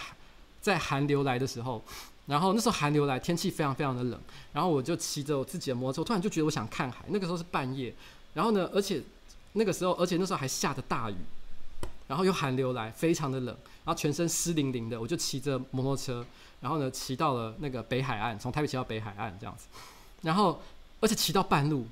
[0.62, 1.82] 在寒流来的时候，
[2.28, 4.20] 然后那时候寒流来，天气非常非常的冷，
[4.54, 7.04] 然后我就骑着我自己的摩托车，突然就觉得我想看海。
[7.08, 7.92] 那个时候是半夜，
[8.36, 9.02] 然后呢，而且
[9.54, 11.16] 那个时候，而且那时候还下着大雨。
[12.08, 16.24] 然后又寒流来，非常的冷，然后全身湿淋淋的，我就骑着摩托车，
[16.62, 19.66] 然后呢骑到了那个北海岸，从台北骑到北海岸这样子，
[20.22, 20.62] 然后
[21.00, 21.88] 而且骑到半路，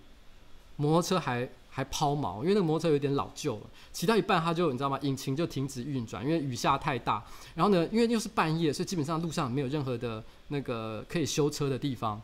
[0.76, 4.98] 摩托车还还抛锚，因为那个摩托车有点老旧了，骑到一半它就你知道吗？
[5.02, 7.22] 引擎就停止运转，因为雨下太大，
[7.56, 12.22] 然后呢，因为又是半夜，所以基本上路上没有任何的那个可以修车的地方，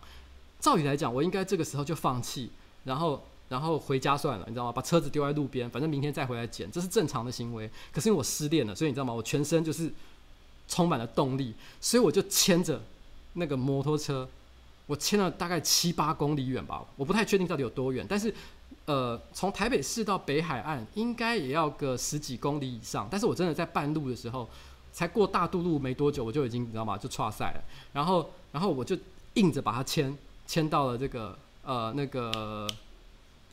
[0.60, 2.52] 照理来讲，我应该这个时候就放弃，
[2.84, 3.22] 然后。
[3.50, 4.72] 然后回家算了，你知道吗？
[4.72, 7.68] 把车子丢在路边，反正明天再回来捡，这是正常的行为。
[7.92, 9.12] 可是因为我失恋了，所以你知道吗？
[9.12, 9.92] 我全身就是
[10.68, 12.80] 充满了动力，所以我就牵着
[13.34, 14.30] 那个摩托车，
[14.86, 18.32] 我牵了大概七八公里远吧，我不太确定到底有多远，但是
[18.90, 23.08] 呃，从台北市到北海岸应该也要个十几公里以上。
[23.12, 24.50] 但是我真的在半路的时候，
[24.92, 26.98] 才过大渡路没多久，我就已经你知道吗？
[26.98, 27.62] 就剉赛了。
[27.94, 28.98] 然后，然后我就
[29.36, 32.68] 硬着把它牵牵到了这个呃那个。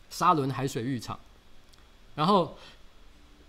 [0.08, 1.18] 沙仑海水浴场，
[2.14, 2.56] 然后，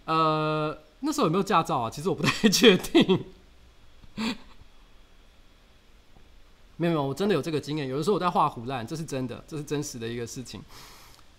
[0.05, 1.89] 呃，那时候有没有驾照啊？
[1.89, 3.25] 其实我不太确定。
[6.77, 7.87] 没有没有，我真的有这个经验。
[7.87, 10.59] 有的时候我在画胡烂，这是真的，这是真实的一个事情。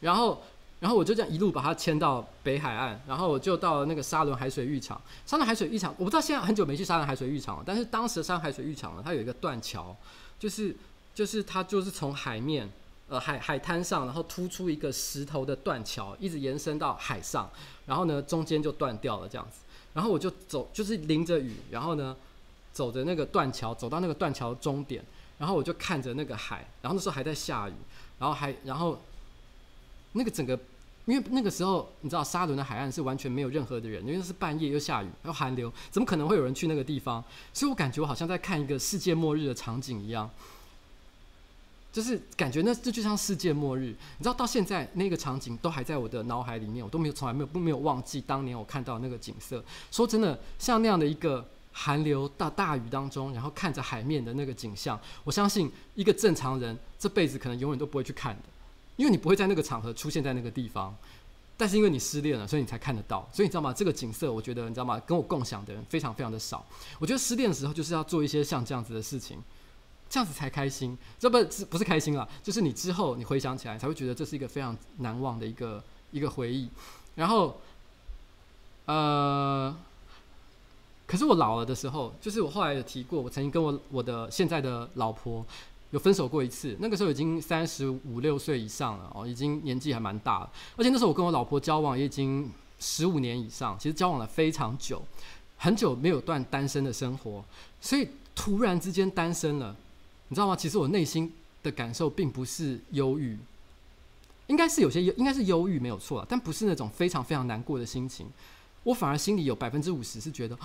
[0.00, 0.40] 然后，
[0.80, 5.00] 然后我就这样一路把它牵到北海岸，然后我就到了那个沙仑海水浴场。
[5.26, 9.96] 沙仑海水浴场，我不知道现在很久没去沙仑海水浴场了，但是当时的沙仑海水浴场呢，它有一个断桥，
[10.38, 10.76] 就是
[11.14, 12.70] 就是它就是从海面
[13.08, 17.50] 呃海海滩上，然后突出一个石头的断桥，一直延伸到海上，
[17.86, 19.58] 然后呢中间就断掉了这样子。
[19.94, 22.14] 然后我就走，就是淋着雨，然后呢
[22.72, 25.04] 走着那个断桥，走到那个断桥终点，
[25.38, 27.72] 然后我就看着那个海，然后那时候还在下雨，
[28.20, 28.96] 然后还然后。
[30.12, 30.58] 那个整个，
[31.06, 37.22] 因为那个时候你知道沙伦的海岸是完全没有任何的人，因为是半夜又下雨又寒流，怎么可能会有人去那个地方？
[37.52, 40.28] 所以我感觉我好像在看一个世界末日的场景一样，
[41.92, 43.94] 就是感觉那这就像世界末日。
[44.18, 49.64] 你知道到现在那个场景都还在我的脑海里面，我都没有从来没有不没有忘记当年我看到那个景色。
[49.90, 58.42] 说真的，像那样的一个寒流到大雨当中，然后看着海面的那个景象，我相信一个正常人这辈子可能永远都不会去看的。
[58.98, 60.94] 因为你不会在那个场合出现在那个地方，
[61.56, 63.28] 但是因为你失恋了，所以你才看得到。
[63.32, 63.72] 所以你知道吗？
[63.72, 65.00] 这个景色，我觉得你知道吗？
[65.06, 66.66] 跟我共享的人非常非常的少。
[66.98, 69.40] 我觉得失恋的时候就是要做一些像这样子的事情，
[70.10, 70.98] 这样子才开心。
[71.16, 76.68] 这不是不是开心啦，就是你之后你回想起来才会觉得这是一个非常难忘的一个一个回忆。
[77.14, 77.60] 然后，
[78.86, 79.76] 呃，
[81.06, 85.46] 可是我老了的时候，就是我后来有提过，我曾经跟我我的现在的老婆。
[85.90, 90.50] 有分手过一次，那个时候已经三十五六岁以上了哦，已经年纪还蛮大了。
[90.76, 95.02] 而且那时候我跟我老婆交往也已经十五年以上，其实交往了非常久，
[95.56, 97.42] 很久没有断单身的生活。
[97.80, 99.74] 所以突然之间单身了，
[100.28, 100.54] 你知道吗？
[100.54, 103.38] 其实我内心的感受并不是忧郁，
[104.48, 108.26] 应该是有些忧，应该是忧郁没有错，但不是那种非常非常难过的心情。
[108.82, 110.58] 我反而心里有百分之五十是觉得。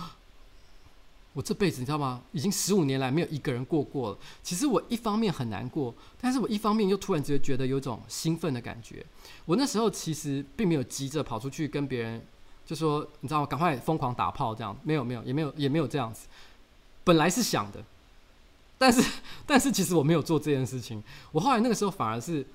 [1.34, 2.22] 我这辈子你知道吗？
[2.30, 4.18] 已经十五年来没有一个人过过了。
[4.40, 9.04] 其实我一方面很难过，但是我一方面又突然之间觉得有种兴奋的感觉。
[9.44, 12.24] 我那时候其实并没有急着跑出去跟别人
[12.64, 13.46] 就说，你知道吗？
[13.46, 16.28] 赶快疯狂打炮这样，没有没有也没有也没有这样子。
[17.02, 17.82] 本来是想的，
[18.78, 19.02] 但是
[19.44, 21.02] 但是其实我没有做这件事情。
[21.32, 22.46] 我后来那个时候反而是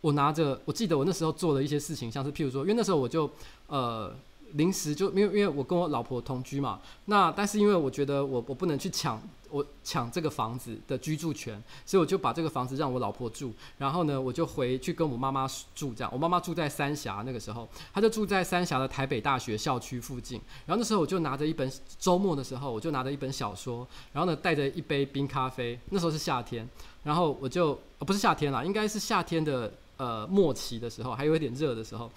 [0.00, 3.30] 我拿着，我记得我那时候做了一些事情，像是譬如说，因为那时候我就
[3.66, 4.16] 呃。
[4.56, 16.10] 临时就因为因为我跟我老婆同居嘛，那但是因为我觉得我我不能去抢我抢这个房子的居住权，所以我就把这个房子让我老婆住，然后呢我就回去跟我妈妈住这样。
[16.12, 20.40] 我妈妈住在三峡那个时候，她就住在三峡的台北大学校区附近。
[20.66, 25.78] 然后那时候我就拿着一本周末的时候，我就拿着一本小说，然后呢带着一杯冰咖啡。
[25.90, 26.68] 那时候是夏天，
[27.04, 32.10] 然后我就不是夏天啦，应该是夏天的呃末期的时候，还有一点热的时候。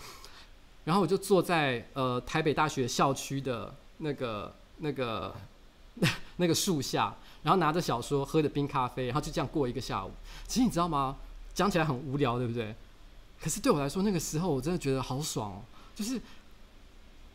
[0.89, 5.31] 然后我就坐在呃台北大学校区的那个那个
[6.37, 10.09] 那个树下，然后拿着小说，喝着冰咖啡，然后就这样过一个下午。
[10.47, 11.15] 其实你知道吗？
[11.53, 12.73] 讲起来很无聊，对不对？
[13.39, 15.61] 可是对我来说，那个时候我真的觉得好爽哦，
[15.93, 16.19] 就是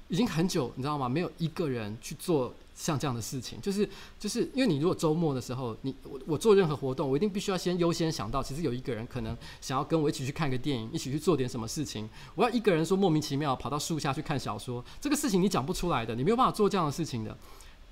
[0.09, 1.09] 已经很久，你知道吗？
[1.09, 2.52] 没有一个人去做。
[2.74, 12.08] 像这样的事情，就是就是因为你如果周末的时候，你我我做任何活动，我一定必须要先优先想到，其实有一个人可能想要跟我一起去看个电影，一起去做点什么事情。
[12.34, 17.36] 我要一个人说莫名其妙跑到树下去看小说，这个事情你讲不出来的，你没有办法做这样的事情的。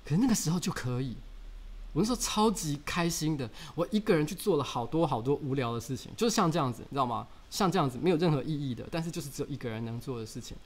[0.04, 1.16] 可是那个时候就可以，
[1.92, 7.26] 我那时候超级开心的，我一个人去做了好多好多无聊的事情，就是像这样子，你知道吗？
[7.50, 10.56] 像这样子没有任何意义的，但是就是只有一个人能做的事情。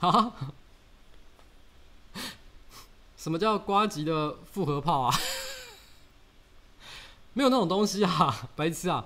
[0.00, 0.32] 啊？
[3.16, 5.14] 什么叫瓜吉的复合炮啊？
[7.34, 9.04] 没有那种东西啊，白痴啊！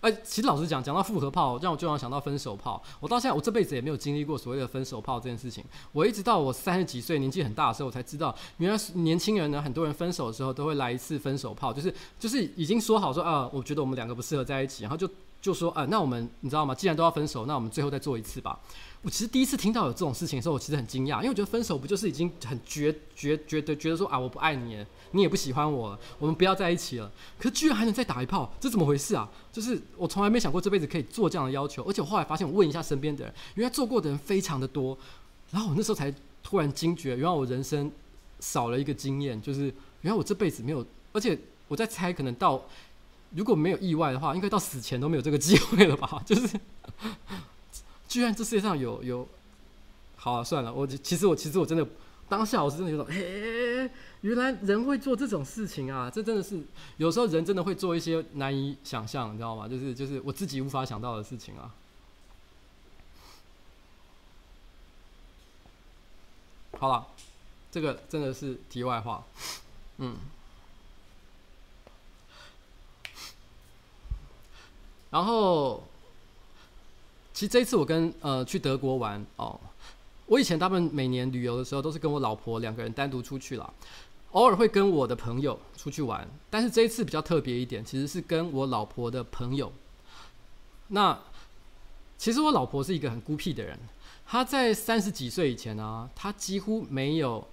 [0.00, 2.82] 哎、其实老实讲，讲到复合炮，让我就让我想到分手炮。
[2.98, 5.62] 我到现在，我这辈子也没有经历过所谓的分手炮这件事情。
[5.92, 15.06] 我一直到我三十几岁，年纪很大的时候，我才知道，原来年轻人呢，很多人分手的时候都会来一次分手炮，就是就是已经说好说啊，我觉得我们两个不适合在一起，然后就
[15.42, 16.74] 就说啊，那我们你知道吗？
[16.74, 18.58] 既然都要分手，那我们最后再做一次吧。
[19.02, 27.10] 我其实第一次听到有这种事情的时候，我其实很惊讶，因为我觉得分手不就是已经很绝绝觉得觉得说啊，我不爱你，你也不喜欢我，我们不要在一起了。
[27.38, 29.26] 可是居然还能再打一炮，这怎么回事啊？
[29.50, 34.96] 就是我从来没想过这辈子可以做这样的要求，而且我后来发现，我问一下身边的人，原来做过的人非常的多。
[35.50, 37.90] 然后我那时候才突然惊觉，原来我人生
[38.40, 39.62] 少了一个经验，就是
[40.02, 41.38] 原来我这辈子没有，而且
[41.68, 42.62] 我在猜，可能到
[43.30, 46.20] 如果没有意外的话，应该到死前都没有这个机会了吧？
[46.26, 46.60] 就是。
[48.10, 49.26] 居然这世界上有有，
[50.16, 51.86] 好啊，算了，我其实我其实我真的
[52.28, 53.88] 当下我是真的有种，嘿，
[54.22, 56.10] 原来人会做这种事情啊！
[56.10, 56.60] 这真的是
[56.96, 59.68] 有时候人真的会做一些难以想象，你知道吗？
[59.68, 61.72] 就是就是我自己无法想到的事情啊。
[66.80, 67.06] 好了，
[67.70, 69.24] 这个真的是题外话，
[69.98, 70.16] 嗯。
[75.10, 75.82] 然后，
[77.40, 79.58] 其实这一次我跟呃去德国玩哦，
[80.26, 83.72] 我以前大部分每年旅游的时候都是跟我老婆两个人单独出去啦，
[84.32, 89.72] 偶尔会跟我的朋友出去玩，但是这一次比较特别一点，其实是跟我老婆的朋友。
[90.88, 91.18] 那
[92.18, 93.78] 其实我老婆是一个很孤僻的人，
[94.26, 97.48] 她在三十几岁以前呢、啊，她几乎没有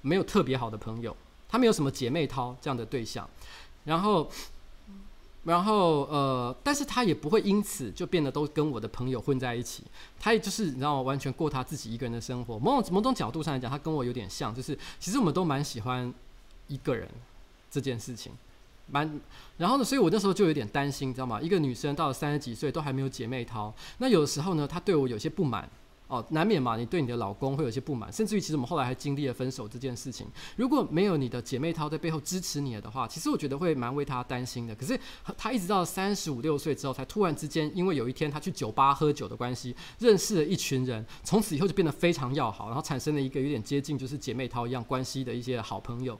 [0.00, 1.16] 没有特别好的朋友，
[1.48, 3.30] 她没有什么姐妹淘这样的对象，
[3.84, 4.28] 然后。
[5.44, 9.84] 然后呃，但是他也不会因此就变得都跟我的朋友混在一起，
[10.18, 12.58] 他也就是你知道，完全过他自己一个人的生活。
[12.58, 16.12] 某种某种角度上来讲，他跟我有点像，就是其实我们都蛮喜欢
[16.68, 17.08] 一个人
[17.70, 18.32] 这件事情，
[18.86, 19.20] 蛮。
[19.58, 21.40] 然后呢，所以我那时候就有点担心，你知道吗？
[21.40, 25.68] 一个女生到了三十几岁都还没有姐妹淘，那有的时候呢，她对我有些不满。
[26.14, 30.26] 哦，难免嘛，你对你的老公会有些不满，甚至于其实我们后来还经历了分手这件事情。
[30.56, 34.74] 如果没有你的姐妹淘在背后支持你的话，其实我觉得会蛮为他担心的。
[34.76, 34.98] 可是
[35.36, 46.18] 他一直到三十五六岁之后，才突然之间，因为有一天他去酒吧喝酒的关系，认识了一群人，从此以后就变得非常要好，然后产生了一个有点接近就是姐妹淘一样关系的一些好朋友。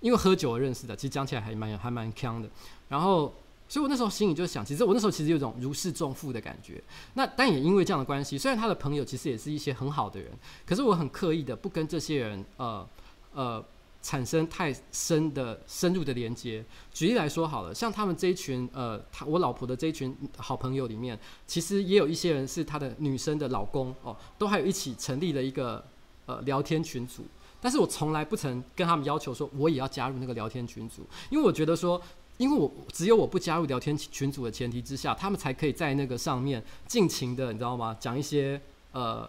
[0.00, 2.48] 因为喝酒而认识的，其实讲起来还蛮还蛮强的。
[2.88, 3.32] 然后。
[3.68, 6.82] 所以我那时候心里就想，其实我那时候其实有种如释重负的感觉。
[7.14, 10.30] 那但也因为这样的关系，虽然他的朋友其实也是一些很好的人，
[10.64, 12.88] 可是我很刻意的不跟这些人呃
[13.34, 13.64] 呃
[14.02, 16.64] 产生太深的深入的连接。
[16.92, 25.84] 举例来说好了，像他们这一群呃，他我老婆的这一群好朋友里面，其实也有一些人是他的女生的老公哦，都还有一起成立了一个
[26.26, 27.24] 呃聊天群组。
[27.60, 32.00] 但是我从来不曾跟他们要求说我也要加入那个聊天群组，因为我觉得说。
[32.38, 37.96] 因为我只有我不加入聊天群组的前提之下，他们才可以在那个上面尽情的，你知道吗？
[37.98, 38.60] 讲一些
[38.92, 39.28] 呃，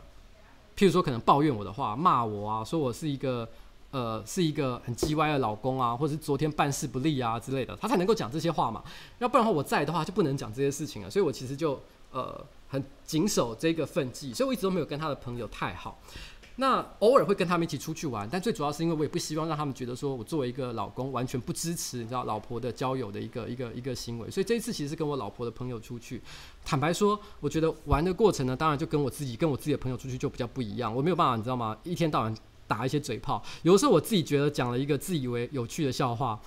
[0.78, 3.48] 譬如说可能抱怨我的话，骂我啊，说我是一个
[3.92, 8.84] 呃是一个很鸡歪的老公啊，或者是昨天办事不力啊之类的，他才能够讲这些话嘛。
[9.20, 11.10] 要不然的话，我在的话就不能讲这些事情了。
[11.10, 11.80] 所以我其实就
[12.12, 15.98] 呃很谨守这个分际，所以我一直都没有跟他的朋友太好。
[16.60, 24.28] 那偶尔会跟他们一起出去玩，但最主要是因为我也不希望让他们觉得说我作为一个老公完全不支持，你知道老婆的交友的一个一个一个行为。
[24.32, 26.20] 所以这一次其实是跟我老婆的朋友出去。
[26.66, 30.94] 坦白说，我觉得玩的过程呢，当然就跟我自己跟我自己的朋友出去就比较不一样。
[30.94, 31.78] 我没有办法，你知道吗？
[31.84, 32.36] 一天到晚
[32.66, 36.40] 打一些嘴炮，有的时候我自己觉得讲了一个自以为有趣的笑话，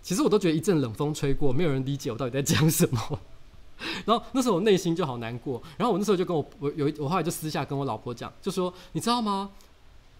[0.00, 3.18] 其实我都觉得一阵冷风吹过，没有人理解我到底在讲什么。
[4.06, 9.50] 然后那时候我内心就好难过，然后我那时候就跟我我有一我后来就私下跟我老婆讲，就说你知道吗？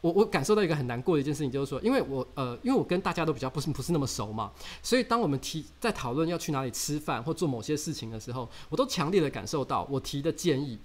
[0.01, 4.53] 我我感受到一个很难过的一件事情，就是说，因为我呃，因为我跟大家都比较不是不是那么熟嘛，
[4.83, 10.79] 所以当我们提在讨论要去哪里吃饭或做某些事情的时候，我都强烈的感受到我提的建议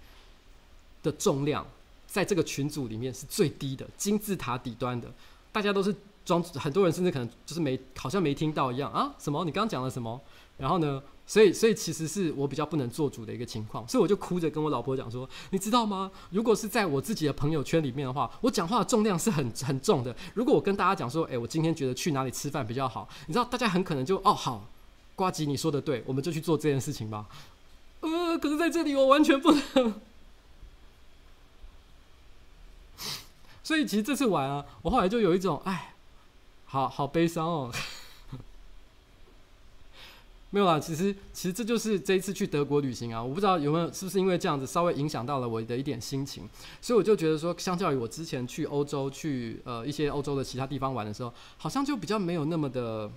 [1.04, 1.68] 的重量，
[2.08, 5.12] 在这个群组里面是最低的，金字塔底端的，
[5.52, 9.44] 大家都是装，很多人甚至可能就是没好像没听到一样啊，什么？
[9.44, 10.22] 你刚刚讲了什么？
[10.58, 11.04] 然后呢？
[11.30, 16.12] 所以，所以其实是我比较不能做主的一个情况，所以我就哭着跟我老婆讲说：“你知道吗？
[16.32, 20.16] 如果是在我自己的朋友圈里面的话，我讲话的重量是很很重的。
[20.34, 24.66] 如果我跟大家讲说，诶，我今天觉得去哪里吃饭比较好，你知道，大家很可能就哦好，
[25.16, 27.28] 呱吉你说的对，我们就去做这件事情吧。
[28.00, 30.02] 呃，可是在这里我完全不能。
[33.64, 35.94] 所以其实这次玩啊，我后来就有一种哎，
[36.66, 37.72] 好好悲伤哦。”
[40.52, 46.50] 没有啦，其实其实这就是这一次去德国旅行啊，我不知道有没有是不是因为这样子稍微影响到了我的一点心情，
[46.82, 53.12] 所以我就觉得说，相较于我之前去欧洲去呃一些欧洲的其他地方玩的时候，好像就比较没有那么的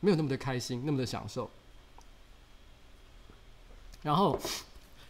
[0.00, 1.50] 没有那么的开心，那么的享受。
[4.02, 4.40] 然后，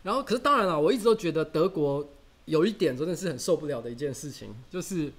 [0.03, 2.05] 然后可是当然了，我一直都觉得德国
[2.47, 5.13] 有一点真的是很受不了的一件事情，就是。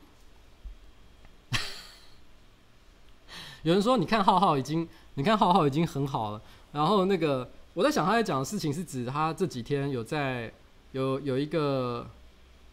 [3.64, 6.42] 有人说：“你看浩浩已经，你看浩浩已经很好了。”
[6.72, 10.52] 然后那个我在想，他在讲的事情是指他这几天有在
[10.92, 12.06] 有有一个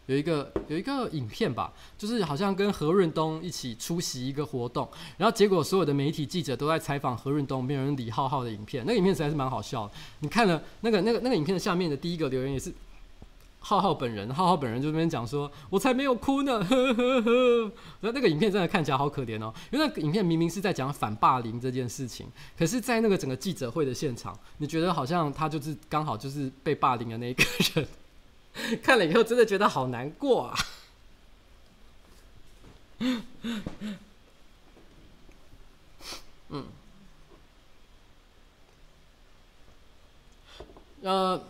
[0.05, 4.87] 有一个有一个影片吧，就是好像跟何润东一起出席一个活动，
[5.17, 8.83] 然后结果所有的媒体记者都在采访何润东，没有人理浩浩的影片。
[8.85, 9.93] 那个影片实在是蛮好笑的。
[10.19, 12.73] 你看了那个那个那个影片的下面的第一个留言也是。
[13.63, 17.71] 浩浩本人，浩浩本人就那边讲说：“我才没有哭呢。”呵呵呵。
[17.99, 27.43] 那那个影片真的看起来好可怜哦，因为那个影片明明是在讲反霸凌这件事情，可是，在那个整个记者会的现场，你觉得好像他就是刚好就是被霸凌的那一个
[27.75, 27.87] 人。
[28.81, 30.57] 看了以后，真的觉得好难过啊。
[36.49, 36.65] 嗯，
[41.03, 41.41] 呃。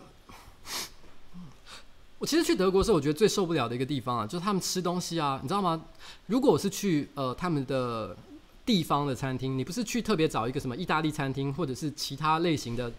[2.22, 5.82] 我其实去德国的时候，我觉得最受不了的一个地方啊，就是他们吃东西啊，你知道吗？
[6.26, 8.16] 如果我是去呃他们的
[8.64, 12.92] 地方的餐厅，你不是去特别找一个什么意大利餐厅，或者是其他类型的。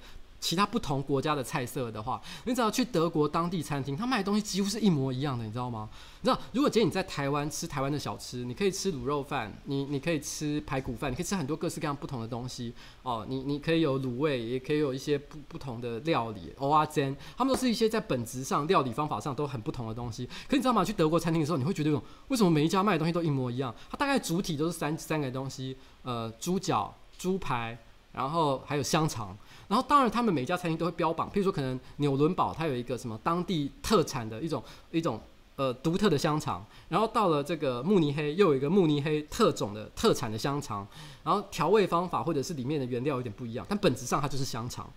[0.44, 5.89] 其他不同国家的菜色的话，你只要去德国当地餐厅，他卖的东西几乎是一模一样的，你知道吗？
[6.20, 12.74] 你知道，如果今天你在台湾吃台湾的小吃，你可以吃卤肉饭，你你可以吃排骨饭，你可以吃很多各式各样不同的东西
[13.04, 13.26] 哦。
[13.30, 20.26] 你你可以有卤味，也可以有一些不不同的料理，蚵仔煎，他们都是一些在本质上料理方法上都很不同的东西。
[20.50, 20.84] 可你知道吗？
[20.84, 21.91] 去德国餐厅的时候，你会觉得，
[22.28, 23.74] 为什么每一家卖的东西都一模一样？
[23.89, 27.78] 它大概主体都是三三个东西，呃，猪脚、猪排，
[28.12, 29.38] 然后还有香肠。
[29.68, 34.61] 然后，当然，他们每家餐厅都会标榜，譬如说，可能纽伦堡它有一个什么当地特产的一种
[34.91, 35.20] 一种
[35.55, 40.86] 呃独特的香肠，然后到了这个慕尼黑又有一个慕尼黑特种的特产的香肠，
[41.24, 44.88] 然后调味方法或者是里面的原料有点不一样，但本质上它就是香肠。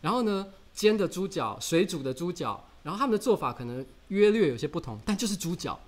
[0.00, 5.78] 然后呢，煎的猪脚、水煮的猪脚，然后他们的做法可能约略有些不同，但就是猪脚，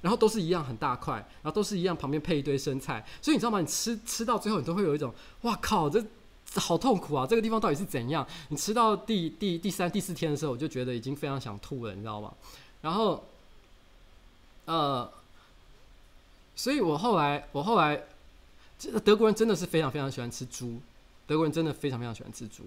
[0.00, 3.60] 然后都是一样很大块，然后都是一样旁边配一堆生菜，所以你知道吗？
[3.60, 5.12] 你吃吃到最后，你都会有一种
[5.42, 6.02] 哇靠这。
[6.60, 7.26] 好痛苦啊！
[7.26, 8.26] 这个地方到底是怎样？
[8.48, 12.32] 你吃到第第第三、第四天的时候，我就觉得已经非常想吐了，你知道吗？
[12.80, 13.24] 然后，
[14.64, 15.10] 呃，
[16.54, 18.02] 所以我后来，我后来，
[18.78, 20.80] 这德国人真的是非常非常喜欢吃猪，
[21.26, 22.64] 德国人真的非常非常喜欢吃猪。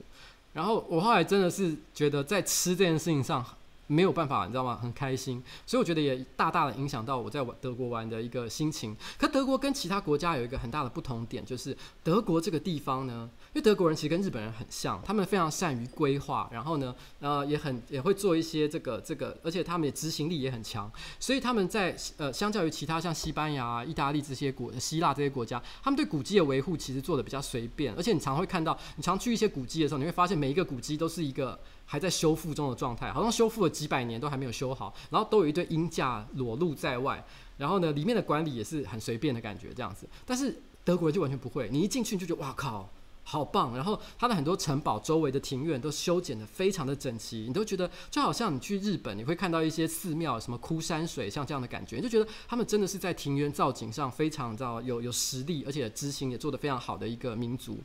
[0.54, 3.46] 然后我后来真的是觉得在吃这件事情上。
[3.88, 4.80] 没有办法，你知道吗？
[4.82, 8.96] 很开心，所以我觉得也大大的影响到我在德国玩的一个心情。
[9.18, 31.60] 可德国跟其他国家有一个很大的不同点，就是德国这个地方呢，因为德国人其实跟日本人很像，他们非常善于规划，然后呢，呃，也很也会做一些这个这个，而且他们也执行力也很强，所以他们在呃，相较于其他像西班牙、意大利这些国、希腊这些国家，他们对古迹的维护其实做的比较随便，而且你常会看到，你常去一些古迹的时候，你会发现每一个古迹都是一个。
[31.86, 37.24] 还在修复中的状态，好像修复了几百年都还没有修好，然后都有一堆鹰架裸露在外，
[37.58, 40.08] 然后呢，里面的管理也是很随便的感觉这样子。
[40.26, 42.90] 但是德国就完全不会，你一进去你就觉得哇靠，
[43.24, 43.76] 好棒！
[43.76, 57.80] 然后它的很多城堡周围的庭院都修剪得非常的整齐，你都觉得就好像你去日本，你会看到一些寺庙，什么枯山水，像这样的感觉，你就觉得他们真的是在庭园造景上非常的有有实力，而且执行也做得非常好的一个民族。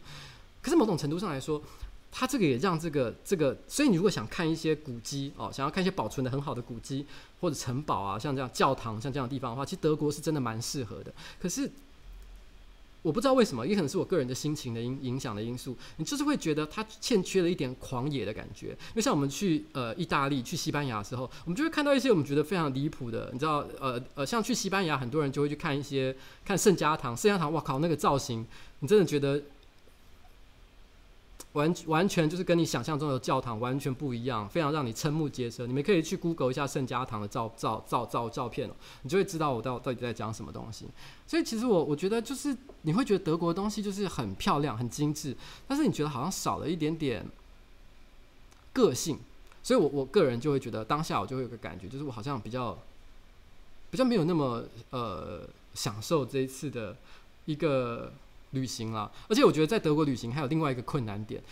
[0.60, 1.62] 可是某种程度上来说，
[2.12, 7.06] 它这个也让这个这个，所以你如果想看一些古迹哦，想要看一些保存得很好的古迹
[7.40, 11.14] 或者城堡啊，像这样教堂像这样的地方的话，其实德国是真的蛮适合的。
[11.40, 11.70] 可是
[13.02, 18.70] 我不知道为什么，也可能是我个人的心情的影影响的因素，你就是会觉得它欠缺了一点狂野的感觉。
[18.70, 28.44] 因为像我们去呃意大利、去西班牙的时候，我们就会看到一些我们觉得非常离谱的，你知道呃呃，像去西班牙，很多人就会去看一些看圣家堂，圣家堂哇靠，那个造型，
[28.80, 29.40] 你真的觉得。
[31.54, 35.66] 完完全就是跟你想象中的教堂完全不一样，非常让你瞠目结舌。
[35.66, 38.72] 你们可以去 Google 一下圣家堂的照照照照照片哦，
[39.02, 40.86] 你就会知道我到到底在讲什么东西。
[41.26, 45.36] 所以其实我我觉得就是你会觉得德国的东西就是很漂亮、很精致，
[45.66, 47.26] 但是你觉得好像少了一点点
[48.72, 49.18] 个性。
[49.62, 52.78] 所以我我个人就会觉得当下我就会有个感觉，就是我好像比较
[53.90, 55.40] 比较没有那么呃
[55.74, 56.96] 享受这一次的
[57.46, 58.12] 一个。
[58.50, 61.42] 旅行啦，而且我觉得在德国旅行还有另外一个困难点，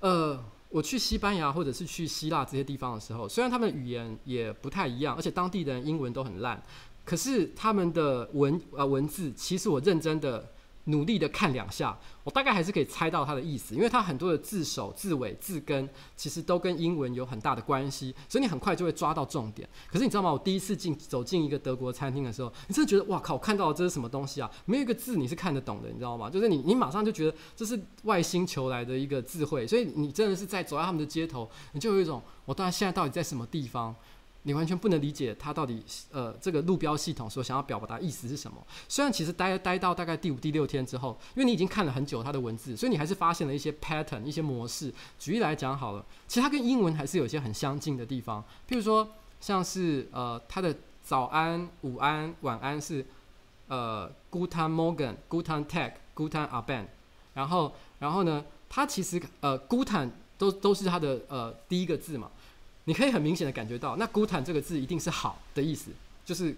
[0.00, 6.62] 呃，我去西班牙或者是去希腊这些地方的时候，虽然他们语言也不太一样，而且当地的人英文都很烂，
[7.04, 10.50] 可是他们的文呃文字，其实我认真的。
[10.90, 19.68] 努力的看两下，我大概还是可以猜到它的意思，因为它很多的字首、字尾、字根其实都跟英文有很大的关系，所以你很快就会抓到重点。
[19.90, 20.32] 可是你知道吗？
[20.32, 24.50] 我第一次进走进一个德国餐厅的时候，你真的觉得哇靠，我看到的这是什么东西啊？
[24.66, 26.28] 没有一个字你是看得懂的，你知道吗？
[26.28, 33.94] 就是你你马上就觉得这是外星球来的一个智慧，所以你真的是在走在他们的街头，你就有一种我当然现在到底在什么地方？
[34.44, 38.56] 你完全不能理解他到底呃这个路标系统所想要表达意思是什么。
[38.88, 44.92] 虽然其实待待到大概第五、第六天之后，因为你已经看了很久他的文字，所以你还是发现了一些 pattern、一些模式。
[45.18, 48.42] 举例来讲好了，其实它跟英文还是有一些很相近的地方。
[48.66, 49.06] 譬如说，
[49.40, 53.04] 像是呃它的早安、午安、晚安是
[53.68, 56.86] 呃 Guten Morgen、Guten Tag、Guten Abend。
[57.34, 62.30] 然后然后呢，它其实呃 Guten 都都是它的呃第一个字嘛。
[62.90, 65.92] 你可以很明显的感觉到，那 “Guten” 这个字一定是好的意思，
[66.24, 66.56] 就是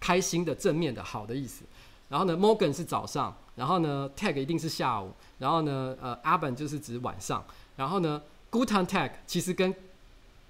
[0.00, 1.62] 开心的、正面的、好的意思。
[2.08, 7.44] 然后呢，“Morgen” 是早上，然后呢，“Tag” 一定是下午，然后呢，呃，aben 就是指晚上。
[7.76, 8.20] 然后呢
[8.50, 9.72] ，“Guten Tag” 其实跟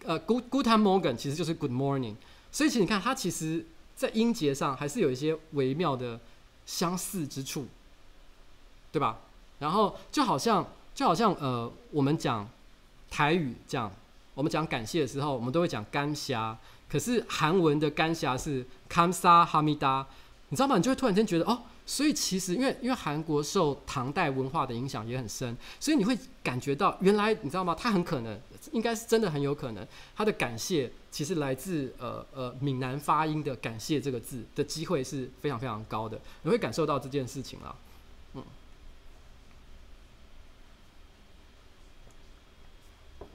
[0.07, 2.14] 呃 “Guten Morgen” 其实就是 “Good Morning”。
[2.51, 6.18] 所以其实你看，它其实在音节上还是有一些微妙的
[6.64, 7.66] 相似之处，
[8.91, 9.18] 对吧？
[9.59, 12.49] 然后就好像就好像呃，我们讲
[13.11, 13.93] 台语这样。
[14.39, 16.57] 我们讲感谢的时候，我们都会讲干霞，
[16.89, 20.07] 可是韩文的干霞是 Kamsa Hamida，
[20.51, 20.76] 你知道吗？
[20.76, 21.62] 你就会突然间觉得哦。
[21.84, 27.74] 所以其实，因为因为韩国受唐代文化的影响也很深，所以你会感觉到，原来你知道吗？
[27.76, 29.84] 他很可能，应该是真的很有可能，
[30.14, 37.74] 他的感谢其实来自呃呃闽南发音的“感谢”这个字的机会是非常非常高的，你会感受到这件事情了。
[38.34, 38.45] 嗯，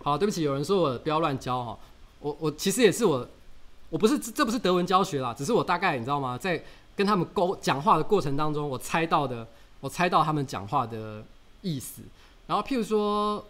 [0.04, 1.80] 好，对不起，有人说我不要乱教哈，
[2.20, 3.28] 我我其实也是我，
[3.89, 6.64] 我不是这不是德文教学啦，只是我大概你知道吗，在。
[6.95, 9.47] 跟他们沟讲话的过程当中，我猜到的，
[9.80, 11.24] 我猜到他们讲话的
[11.64, 12.04] 意思。
[12.45, 13.43] 然后，譬如说，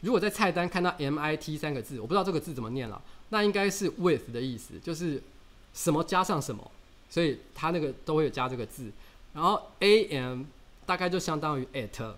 [0.00, 5.20] 如果在菜单看到 MIT 三个字，我不知道这个字怎么念了，那应该是 with 的意思，就是
[5.74, 6.70] 什么加上什么，
[7.10, 8.92] 所以他那个都会有加这个字。
[9.34, 10.44] 然后 AM
[10.86, 12.12] 大概就相当于 at，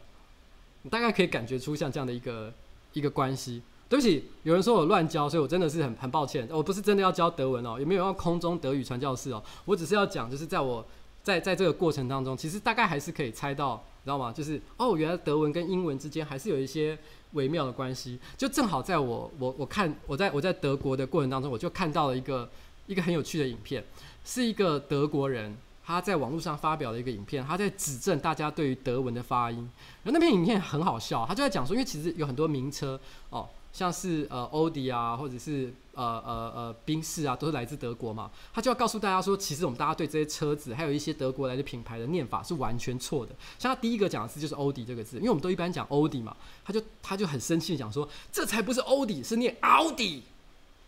[0.82, 2.52] 你大概可以感觉出像这样的一个
[2.94, 3.60] 一个关系。
[3.86, 6.48] 对不起，有人说我乱教，所以我真的是很很抱歉。
[6.50, 9.40] 我不是真的要教德文哦，也没有要空中德语传教士哦。
[9.66, 10.84] 我只是要讲，就是在我
[11.22, 14.32] 在在这个过程当中，其实大概还是可以猜到，你知道吗？
[14.32, 16.98] 就是哦，原来德文跟英文之间还是有一些
[17.32, 18.18] 微妙的关系。
[18.38, 22.48] 就正好在我我我看我在我在德国的过程当中，我就看到了一个
[22.86, 23.84] 一个很有趣的影片，
[24.24, 25.56] 是一个德国人
[25.86, 29.58] 他在网络上发表了一个影片，他在指正大家对于德文的发音。
[30.02, 32.98] 然后那篇影片很好笑，他就在讲说，因为其实有很多名车
[33.30, 33.48] 哦。
[33.74, 38.30] 像是呃欧迪啊，或者是呃呃呃宾士啊，都是来自德国嘛。
[38.52, 43.34] 他就要告诉大家说，其实我们大家对这些车子，还有一些德国来的品牌的念法是完全错的。
[43.58, 50.22] 像他第一个讲的字就是欧迪这个字，因为我们都一般讲欧迪嘛，他就他就很生气讲说，这才不是欧迪，是念奥迪，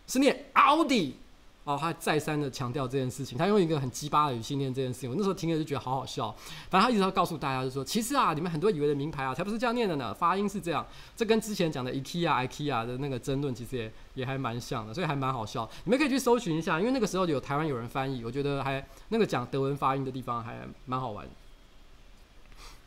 [0.07, 1.17] 是念奥迪。
[1.67, 6.33] 哦，他再三的强调这件事情，他用一个很鸡巴的语气念这件事情，我那时候听了就觉得好好笑。
[6.69, 10.87] 反正他一直要告诉大家，就说其实啊，你们很多以为的名牌啊，才不是这样念的呢，发音是这样。
[11.17, 15.69] 这跟之前讲的 IKEA、IKEA 的那个争论，其实也也还蛮像的，所以还蛮好笑。
[15.83, 21.27] 你们可以去搜寻一下，因为那个时候有台湾有人翻译，我觉得还那个讲德文发音的地方还蛮好玩。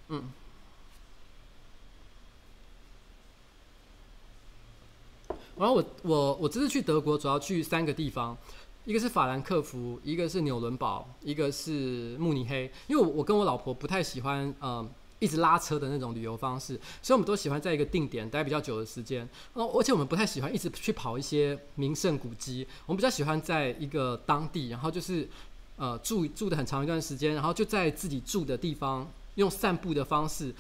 [0.09, 0.33] 嗯。
[5.59, 8.35] 然后我我我这次去德国，主要去三个地方。
[8.91, 12.69] 一个是法兰克福，一个是纽伦堡，一个是慕尼黑。
[12.89, 14.85] 因为我跟我老婆不太喜欢呃
[15.21, 19.29] 一直拉车的那种旅游方式，所以我们都喜欢在一个定点待比较久的时间。
[19.53, 25.29] 哦，而且我们不太喜欢一直去跑一些名胜古迹，我们比较喜欢在一个当地，然后就是
[25.77, 30.53] 呃住住的很长一段时间，然后就在自己住的地方用散步的方式，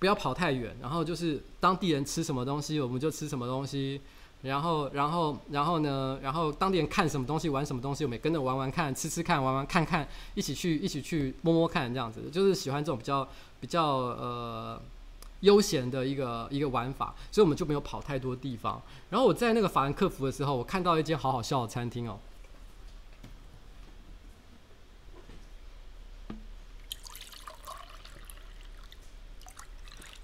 [0.00, 4.00] 不要跑太远，然后就是当地人吃什么东西，我们就吃什么东西。
[4.46, 6.18] 然后，然后，然后呢？
[6.22, 13.28] 然后当地人看什么东西，玩什么东西，我们也跟着玩玩看，吃吃看，玩玩看看，一起去，一起去摸摸看，这样子，就是喜欢这种比较
[13.60, 14.80] 比较呃
[15.40, 18.80] 悠闲的一个一个玩法，所以我们就没有跑太多地方。
[19.10, 22.18] 然后我在那个法兰克福的时候，我看到一间好好笑的餐厅哦。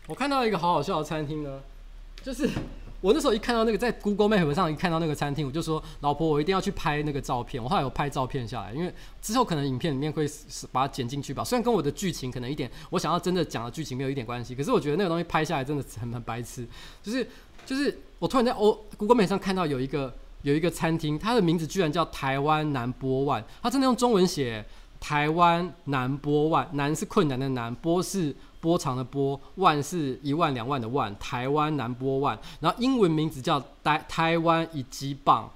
[0.07, 1.61] 我看到一个好好笑的餐厅呢，
[2.23, 2.49] 就是。
[3.03, 7.63] 我那时候一看到那个在 Google Map 上一看到那个餐厅，我就说老婆，我一定要去拍那个照片。
[7.63, 10.25] 我后来有拍照片下来，因为之后可能影片里面会
[10.71, 11.43] 把它剪进去吧。
[11.43, 16.65] 虽然跟我的剧情可能一点，我想要真的讲的剧情没有一点关系，可是我觉得那个东西拍下来真的很很白痴。
[17.03, 17.27] 就是
[17.67, 24.65] 就是我突然在 Google Map 上看到有一个有一个餐厅，它的名字居然叫台湾南波万，它真的用中文写
[25.01, 28.33] 台湾南波万，南是困难的难，波是。
[28.63, 35.51] 波长的波，万是一万两万的万，台湾南波万，然后英文名字叫台台湾一级棒，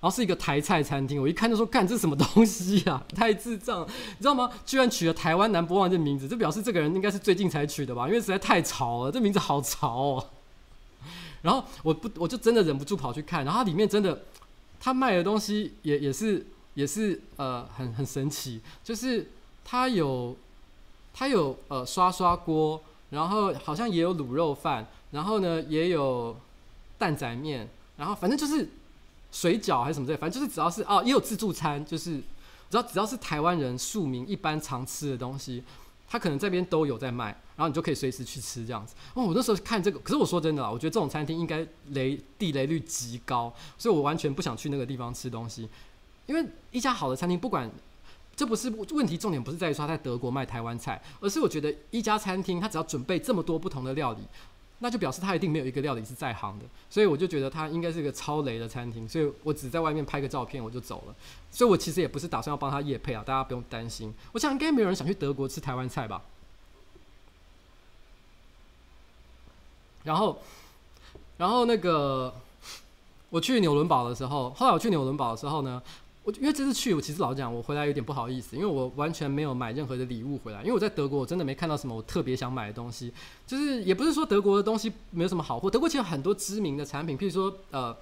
[0.00, 3.02] 然后是一个台菜餐厅，我一看就说，干，这什么东西呀？
[3.14, 4.50] 太智障，你知道吗？
[4.64, 8.08] 居然取了台湾南波万这名字，这表示这个人应该是最近才取的吧？
[8.08, 10.26] 因为实在太潮了，这名字好潮哦。
[11.42, 14.22] 然后我不，我就真的忍不住跑去看，然后它里面真的，
[14.80, 19.30] 他卖的东西也也是也是呃很很神奇，就是
[19.62, 20.34] 他有。
[21.18, 26.36] 它有呃刷刷锅，然后好像也有卤肉饭，然后呢也有
[26.98, 28.68] 蛋仔面，然后反正就是
[29.32, 32.18] 水饺还是什么之类，反正就是只要是哦也有自助餐，就是
[32.68, 35.64] 只要只要是台湾人庶民一般常吃的东西，
[36.06, 38.94] 它可能这边都有在卖，然后你就可以随时去吃这样子。
[39.14, 45.66] 哦，我那时候看这个，可是我说真的啊，我觉得这种餐厅应该雷地雷率极高，所以我完全不想去那个地方吃东西，
[46.26, 47.70] 因为一家好的餐厅不管。
[48.36, 54.20] 这不是问题，重点不是在于说他在德国卖台湾菜，而是我觉得一家餐厅他只要准备这么多不同的料理，
[54.80, 61.14] 那就表示他一定没有一个料理是在行的，所以我就觉得他应该是个超雷的餐厅，所以我只在外面拍个照片我就走了，
[61.50, 64.12] 所以我其实也不是打算要帮他夜配啊，大家不用担心。
[64.32, 66.20] 我想应该没有人想去德国吃台湾菜吧？
[70.04, 70.38] 然后，
[71.38, 72.34] 然后那个。
[73.28, 75.82] 我去纽伦堡的时候，后来我去纽伦堡的时候呢，
[76.26, 83.12] 我因为这次去，我其实老讲，我回来有点不好意思，因为我完全没有买任何的礼物回来，因为我在德国我真的没看到什么我特别想买的东西，
[83.46, 87.96] 就是也不是说德国的东西没有什么好货，德国其实很多知名的产品，譬如说呃。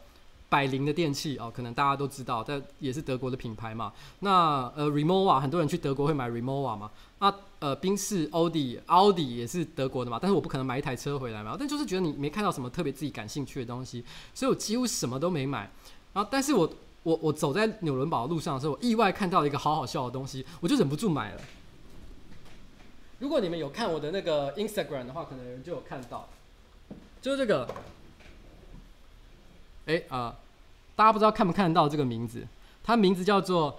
[0.47, 3.93] 百灵的电器哦，可能大家都知道，但也是德国的品牌嘛。
[4.21, 6.89] 那呃，Rimowa 很多人去德国会买 Rimowa 嘛。
[7.19, 10.17] 那呃，宾士、奥迪、奥迪也是德国的嘛。
[10.23, 11.57] 但是我不可能买一台车回来嘛。
[11.59, 15.69] 但就是觉得你没看到什么特别自己感兴趣的东西，所以我几乎什么都没买。
[16.13, 16.73] 然后，但是我
[17.05, 21.41] 我我走在纽伦堡的路上的时候，我意外看到一个好好笑的东西，我就忍不住买了。
[23.21, 26.29] 如果你们有看我的那个 Instagram 的话，可能就有看到，
[27.23, 27.73] 就是这个。
[29.87, 30.37] 哎啊。
[30.97, 32.47] 大家不知道看不看得到这个名字？
[32.85, 33.77] 它名字叫做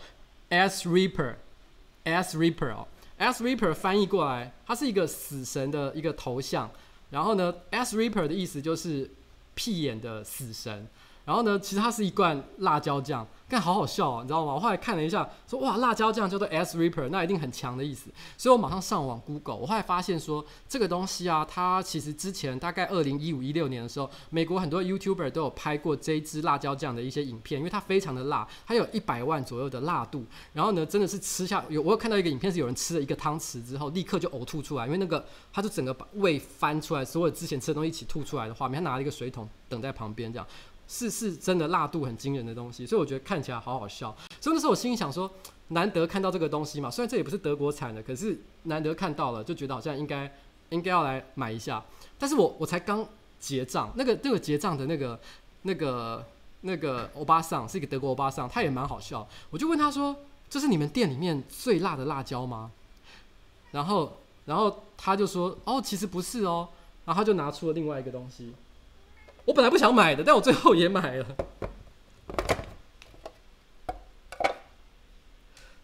[0.49, 2.85] S Reaper，S Reaper 哦
[3.17, 6.69] ，S Reaper 翻译过来，它是一个死神的一个头像。
[7.11, 9.09] 然后呢，S Reaper 的意思就是
[9.53, 10.85] 屁眼的死神。
[11.25, 13.27] 然后呢，其实它是一罐辣椒酱。
[13.47, 14.55] 但，好好笑啊，你知道吗？
[14.55, 18.09] 我后来看了一下，说哇，辣椒酱叫做 S Reaper，那一定很强的意思。
[18.35, 30.25] 所以我马上上网 Google，我后来发现说这个东西啊，它其实之前大概二零一五一六年的时候，美国很多 YouTuber 都有拍过这一支辣椒酱的一些影片，因为它非常的辣，它有一百万左右的辣度。
[30.51, 35.23] 然后呢，真的是吃下有我有看到一个影片是有人吃了一个汤匙之后立刻就呕吐出来，因为那个
[35.53, 40.47] 他就整个把胃翻出来，所有之前吃的东西一起吐出来的画面，他拿了一个水桶等在旁边这样。
[40.87, 44.15] 是是真的辣度很惊人的东西，所以我觉得看起来好好笑。
[44.39, 45.29] 所以那时候我心里想说，
[45.69, 50.31] 难得看到这个东西嘛，虽然这也不是德国产的，可是难得看到了，就觉得好像应该
[50.69, 51.83] 应该要来买一下。
[52.19, 53.05] 但是我我才刚
[53.39, 55.19] 结账，那个那个结账的那个
[55.63, 56.25] 那个
[56.61, 59.27] 那个欧巴桑是一个德国欧巴桑，他也蛮好笑。
[59.49, 60.15] 我就问他说
[60.49, 62.71] ：“这是你们店里面最辣的辣椒吗？”
[63.71, 66.69] 然后然后他就说：“哦，其实不是哦。”
[67.05, 68.53] 然后他就拿出了另外一个东西。
[69.45, 71.25] 我本来不想买的，但我最后也买了。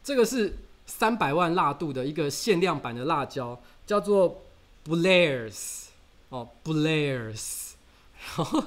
[0.03, 0.57] 这个是
[0.88, 4.41] 三百万辣度的一个限量版的辣椒，叫做
[4.86, 5.86] Blair's
[6.30, 7.74] 哦，Blair's。
[8.36, 8.64] 然后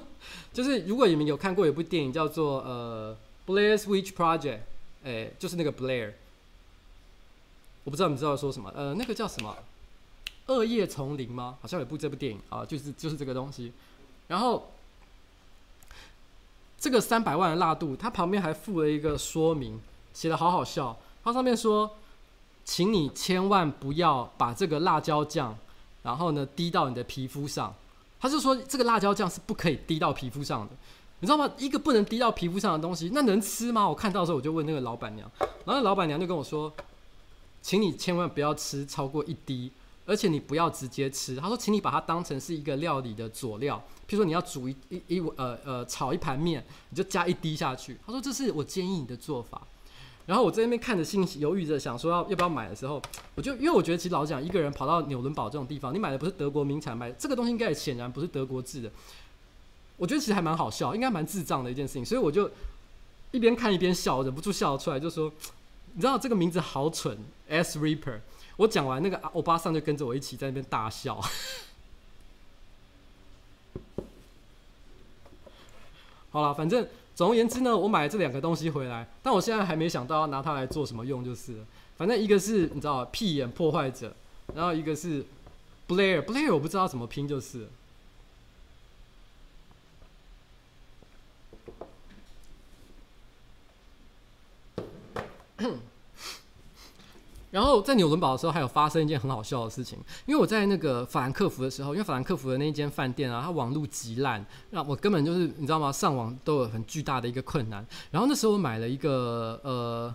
[0.53, 3.17] 就是如果你们有看过一部电影叫做呃
[3.47, 4.61] Blair's Witch Project，
[5.03, 6.13] 哎，就是那个 Blair。
[7.83, 9.57] 我不知道你知道说什么，呃，那个叫什么？
[10.47, 11.59] 恶夜丛林吗？
[11.61, 13.73] 好像有部这部电影啊，就是就是这个东西。
[14.29, 14.71] 然后。
[16.85, 19.81] 这个三百万的辣度，它旁边还附了一个说明，
[20.13, 20.95] 写的好好笑。
[21.25, 21.91] 它上面说，
[22.63, 25.57] 请你千万不要把这个辣椒酱，
[26.03, 27.75] 然后呢滴到你的皮肤上。
[28.21, 30.75] 他就说这个辣椒酱是不可以滴到皮肤上的，
[31.21, 31.51] 你知道吗？
[31.57, 33.89] 一个不能滴到皮肤上的东西，那能吃吗？
[33.89, 35.27] 我看到的时候我就问那个老板娘，
[35.65, 36.71] 然后老板娘就跟我说，
[37.63, 39.73] 请你千万不要吃超过一滴。
[40.07, 43.77] 而且你不要直接吃，他说，请你把它当成是一个料理的佐料，
[44.07, 47.97] 譬如说你要煮一一一呃呃炒一盘面，你就加一滴下去。
[48.07, 49.63] 他说这是我建议你的做法。
[50.27, 53.01] 然后我在那边看着，信息犹豫着，想说要要不要买的时候，
[53.35, 58.91] 我就因为我觉得其实老实讲，一个人跑到纽伦堡这种地方，你买的不是德国名产，买这个东西应该也显然不是德国制的。
[59.97, 62.51] 我觉得其实还蛮好笑，应该蛮智障的一件事情，所以我就
[63.33, 65.31] 一边看一边笑，忍不住笑出来，就说
[65.93, 68.21] 你知道这个名字好蠢，S Reaper。
[68.57, 71.21] 我讲完，那个欧巴桑就跟着我一起在那边大笑。
[76.31, 81.65] 好了，反正总而言之呢，我买了这两个东西回来，但我现在还没想到要拿它来做什么用，就是，
[81.97, 84.15] 反正一个是你知道屁眼破坏者，
[84.55, 85.25] 然后一个是
[85.89, 87.69] Blair，Blair 我不知道怎么拼，就是。
[97.55, 99.97] 然后在纽伦堡的时候，还有发生一件很好笑的事情。
[100.27, 105.93] 因为我在那个法兰克福的时候，因为法兰克福的那一间饭店啊，它网路极烂，让我根本就是你知道吗？
[105.93, 107.87] 上网都有很巨大的一个困难。
[108.11, 110.13] 然后那时候我买了一个呃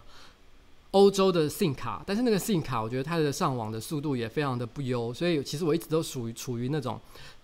[0.91, 6.99] 欧洲的 SIM 卡，但是那个 SIM 卡我觉得它的上网的速度也非常的不优，所以其实我一直都属于处于那种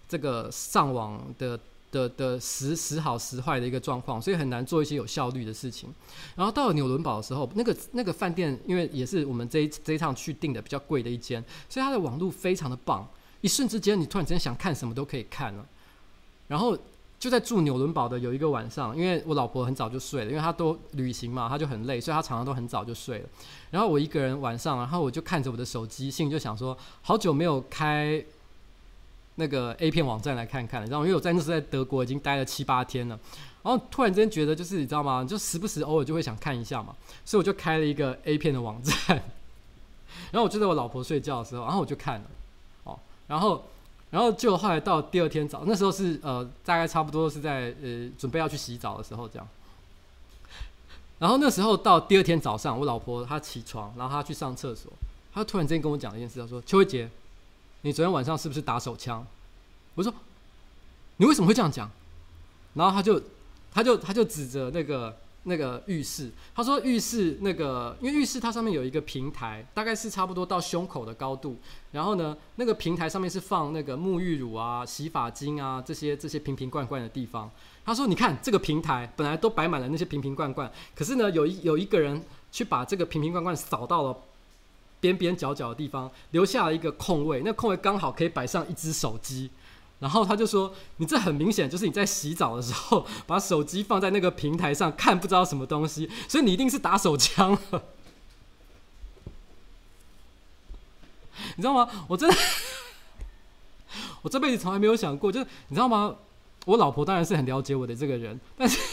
[0.09, 1.57] 这个上网的。
[1.95, 5.89] 的的时时好时坏的一个状况，所以很难做一些有效率的事情。
[6.35, 13.07] 然后到了纽伦堡的时候，那个那个饭店因为也是我们这一这一趟去订的比较贵的一间，所以它的网络非常的棒。
[13.39, 15.65] 一瞬之间，你突然之间想看什么都可以看了。
[16.47, 16.77] 然后
[17.17, 23.29] 就在住纽伦堡的有一个晚上，因为我老婆很早就睡了，因为她都旅行嘛，她就很累，所以她常常都很早就睡了。
[23.71, 28.23] 然后我一个人晚上，然后我就看着我的手机，心里就想说，好久没有开。
[29.35, 33.19] 那个 A 片网站来看看，然后因为我在那时候在德国已经待了七八天了，
[33.63, 35.23] 然后突然之间觉得就是你知道吗？
[35.23, 38.95] 就时不时偶尔就会想看一下嘛，所以我就开了一个 A 片的网站，
[40.31, 42.25] 然后我就在我老婆睡觉的时候，然后我就看了，
[42.85, 43.65] 哦，然后
[44.11, 49.47] 然后就后来到第二天早，那时候是呃大概差不多是在呃准备要去洗澡的时候这样。
[51.17, 54.91] 然后那时候到第二天早上，我老婆她起床，然后她去上厕所，
[55.33, 57.09] 她突然之间跟我讲一件事，她说：“邱威杰，
[57.85, 59.23] 你昨天晚上是不是打手枪？”
[59.93, 60.11] 我说
[61.17, 61.87] ：“你为什么会这样讲？”
[62.73, 63.21] 然后他就，
[63.71, 65.15] 他就，他就指着那个。
[65.47, 71.55] 那个浴室，他说浴室那个，因为浴室它上面有一个平台，大概是差不多到胸口的高度。
[71.91, 77.47] 然后呢，那个平台上面是放那个沐浴乳啊、洗发精啊这些这些瓶瓶罐罐的地方。
[77.85, 82.19] 他说：“你看这个平台本来都摆满了那些瓶瓶罐罐，可是呢，有一有一个人
[82.51, 84.17] 去把这个瓶瓶罐罐扫到了
[85.05, 89.51] 边边角角的地方，留下了一个空位，那空位刚好可以摆上一只手机。”
[89.99, 97.83] 然后他就说：“你这很明显就是你在洗澡的时候把手机放在那个平台上看不知道什么东西，所以你一定是打手枪了。
[101.55, 101.89] 你知道吗？
[102.07, 102.35] 我真的，
[104.21, 106.15] 我这辈子从来没有想过，就是你知道吗？
[106.65, 108.79] 我老婆当然是很了解我的这个人，但是，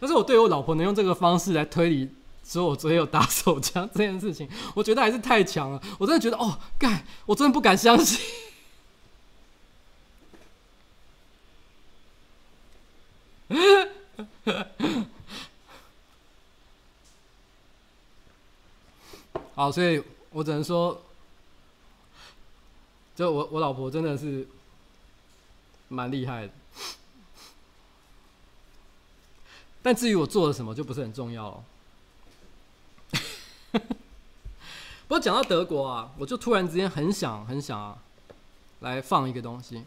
[0.00, 2.08] 但是我对我老婆能用这个方式来推理
[2.48, 5.82] 所以我昨天有打手枪这件事情，我觉得还是太强了。
[5.98, 8.18] 我真的觉得哦，干，我真的不敢相信。
[19.54, 21.02] ”好，所以我只能说，
[23.14, 24.48] 就我我老婆真的是
[25.88, 26.52] 蛮厉害的，
[29.82, 31.62] 但至于我做了什么，就不是很重要了。
[35.08, 37.98] 不过讲到德国啊，我就突然之间很想很想啊，
[38.80, 39.84] 来放一个东西。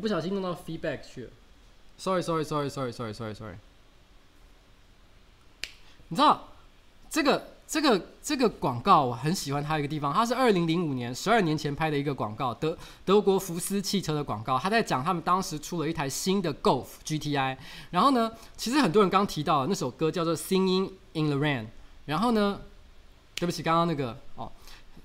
[0.00, 1.30] 我不小心弄到 feedback 去了
[1.98, 3.54] ，sorry，sorry，sorry，sorry，sorry，sorry，sorry。
[6.08, 6.48] 你知道
[7.10, 17.58] 这个这个这个广告，我很喜欢它一个地方，它是二零零五年十二年前拍的一个广告，德德国福斯汽车的广告，他在讲他们当时出了一台新的 Golf GTI，
[17.90, 21.66] 然后呢，其实很多人刚提到那首歌叫做 Singing in the Rain，
[22.06, 22.62] 然后呢，
[23.34, 24.50] 对不起，刚刚那个哦。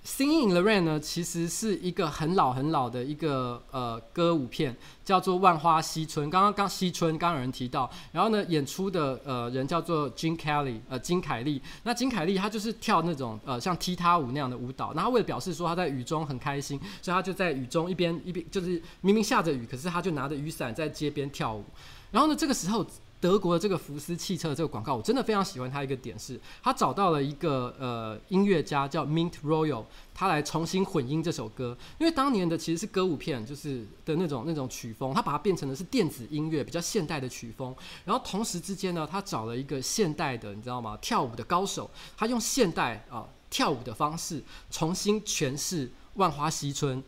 [0.05, 6.27] Singing in the Rain 呢，其实是一个很老很老的一个呃歌舞片，叫做《万花嬉春》。
[6.29, 11.59] 刚刚刚嬉春，刚有人提到，然后呢，演出的呃人叫做 Jim Kelly，，呃金凯利。
[11.81, 14.93] 那金凯利他就是跳那种呃像踢踏舞那样的舞蹈。
[14.93, 21.65] 那他为了表示说他在雨中很开心，所以他就在雨中一边一边就是明明下着雨，可是他就拿着雨伞在街边跳舞。
[22.11, 22.85] 然后呢，这个时候。
[23.22, 31.76] 德国的这个福斯汽车的这个广告，我真的非常喜欢它一个点是，他找到了一个呃音乐家叫 Mint Royal，他来重新混音这首歌。
[31.97, 37.76] 因为当年的其实是歌舞片，就是的那种那种曲风，他把它变成的是电子音乐，比较现代的曲风。
[38.03, 40.95] 然后同时之间呢，他找了一个现代的，你知道吗？
[41.01, 47.01] 跳舞的高手，他用现代啊、跳舞的方式重新诠释《万花嬉春》。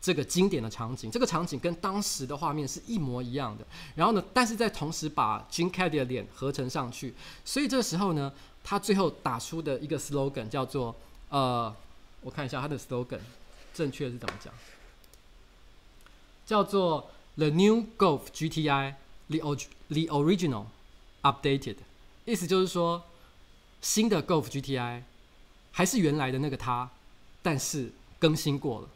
[0.00, 3.66] 这个经典的场景，这个场景跟当时的画面是一模一样的。
[3.96, 8.32] 然后呢，但是在同时把 Gene Kelly 的脸合成上去，所以这个时候呢，
[8.62, 10.94] 他最后打出的一个 slogan 叫做
[11.30, 11.74] 呃，
[12.20, 13.20] 我看一下他的 slogan
[13.74, 14.54] 正确是怎么讲，
[16.46, 18.94] 叫做 The New Golf GTI
[19.28, 19.38] The
[19.88, 20.66] The Original
[21.22, 21.76] Updated，
[22.24, 23.02] 意思就是说
[23.80, 25.02] 新的 Golf GTI
[25.72, 26.88] 还是原来的那个它，
[27.42, 28.88] 但是更新过了。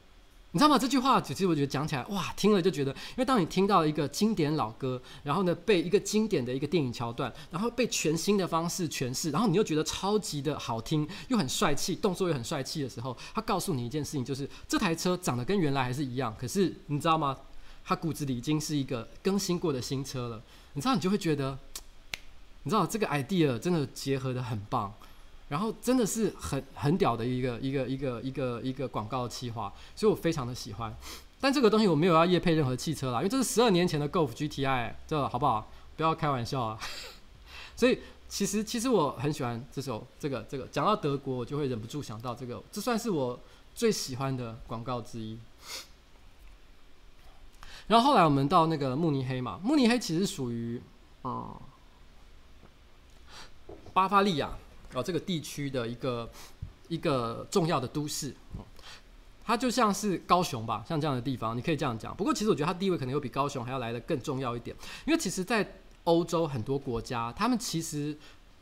[0.55, 0.79] 你知道吗？
[0.79, 17.35] 这句话其实我觉得讲起来，哇，听了就觉得，因为当你听到一个经典老歌，然后呢，被一个经典的一个电影桥段，然后被全新的方式诠释，然后你又觉得超级的好听，又很帅气，动作又很帅气的时候，他告诉你一件事情，就是这台车长得跟原来还是一样，可是你知道吗？
[17.85, 20.41] 它骨子里已经是一个更新过的新车了。
[20.75, 21.59] 你知道，你就会觉得，
[22.63, 24.93] 你知道这个 idea 真的结合得很棒，
[25.53, 30.97] 然后真的是很很屌的一个一个一个一个一个广告企划，所以我非常的喜欢。
[31.39, 35.71] 但这个东西我没有要业配任何汽车啦，因为这是十二年前的 Golf GTI，这好不好？
[35.95, 36.79] 不要开玩笑啊！
[37.77, 37.99] 所以
[38.31, 40.67] 其实其实我很喜欢这首这个这个。
[40.69, 43.39] 讲到德国，我就会忍不住想到这个，这算是我
[43.75, 45.39] 最喜欢的广告之一。
[47.89, 50.81] 然后后来我们到那个慕尼黑嘛，慕尼黑其实属于
[51.21, 51.61] 啊、
[53.93, 54.57] 巴伐利亚
[54.95, 56.31] 哦这个地区的一个
[56.89, 58.35] 一个重要的都市，
[59.45, 62.15] 它就像是高雄吧，像这样的地方，你可以这样讲。
[62.17, 64.77] 不过其实我觉得它地位可能又比高雄还要来的更重要一点，
[65.07, 65.67] 因为其实，在
[66.05, 68.17] 欧洲很多国家，他们其实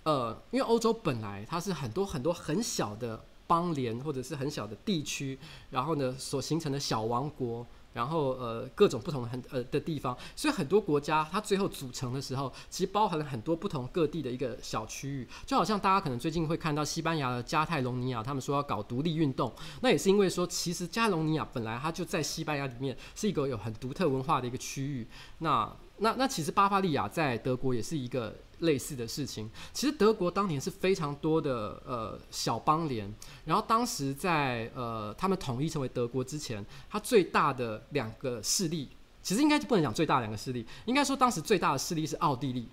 [0.05, 5.39] 呃，因为欧洲本来它是很多很多很小的邦联或者是很小的地区，
[5.71, 7.67] 然后呢所形成的小王国。
[7.93, 28.37] 然后呃各种不同的很呃的地方，所以很多国家它最后组成的时候，其实包含了很多不同各地的一个小区域，就好像大家可能最近会看到西班牙的加泰隆尼亚，他们说要搞独立运动，那也是因为说其实加泰隆尼亚本来它就在西班牙里面是一个有很独特文化的一个区域，那那那其实巴伐利亚在德国也是一个。
[28.61, 33.13] 类似的事情，其实德国当年是非常多的呃小邦联，
[33.45, 38.89] 然后当时在呃他们统一成为德国之前，它最大的两个势力，
[39.23, 42.69] 其实应该就不能讲最大两个势力，应该说当时最大的势力是奥地利。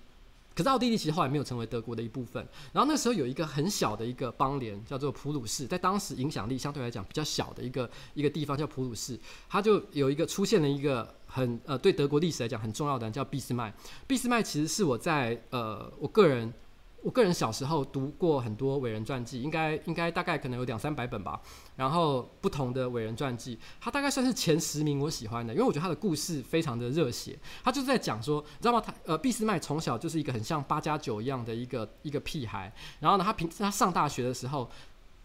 [0.54, 2.44] 可是奥地利其实后来没有成为德国的一部分。
[2.72, 9.16] 然后那时候有一个很小的一个邦联叫做普鲁士，在当时影响力相对来讲比较小的一个一个地方叫普鲁士，
[9.48, 13.72] 它就有一个出现了一个很呃对德国历史来讲很重要的人叫俾斯麦。
[14.08, 16.52] 俾斯麦其实是我在呃我个人。
[17.00, 21.40] 我个人小时候读过很多伟人传记，应该应该大概可能有两三百本吧。
[21.76, 27.38] 然后不同的伟人传记，他大概算是前十名我喜欢的，因为我觉得他的故事非常的热血。
[27.62, 28.82] 他就是在讲说，你知道吗？
[28.84, 32.70] 他呃，俾斯麦从小就是一个很像八加九一样的一个一个屁孩。
[32.98, 34.68] 然后呢，他平他上大学的时候。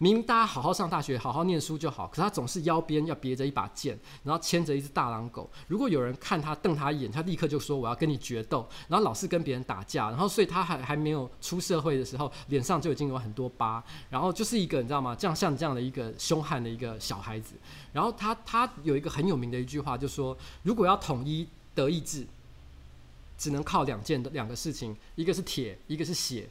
[0.04, 5.50] 明明大家好好上大学，好好念书就好，可是他总是腰边要别着一把剑，然后牵着一只大狼狗。
[5.70, 15.16] 如果有人看他瞪他一眼，他立刻就说我要跟你决斗，然后老是跟别人打架，然后所以他还还没有出社会的时候，脸上就已经有很多疤，然后就是一个你知道吗？
[15.16, 17.56] 这样像这样的一个凶悍的一个小孩子。
[17.94, 22.28] 然后他他有一个很有名的一句话，就说如果要统一德意志，
[23.38, 26.50] 只能靠两件的两个事情，一个是铁，一个是血。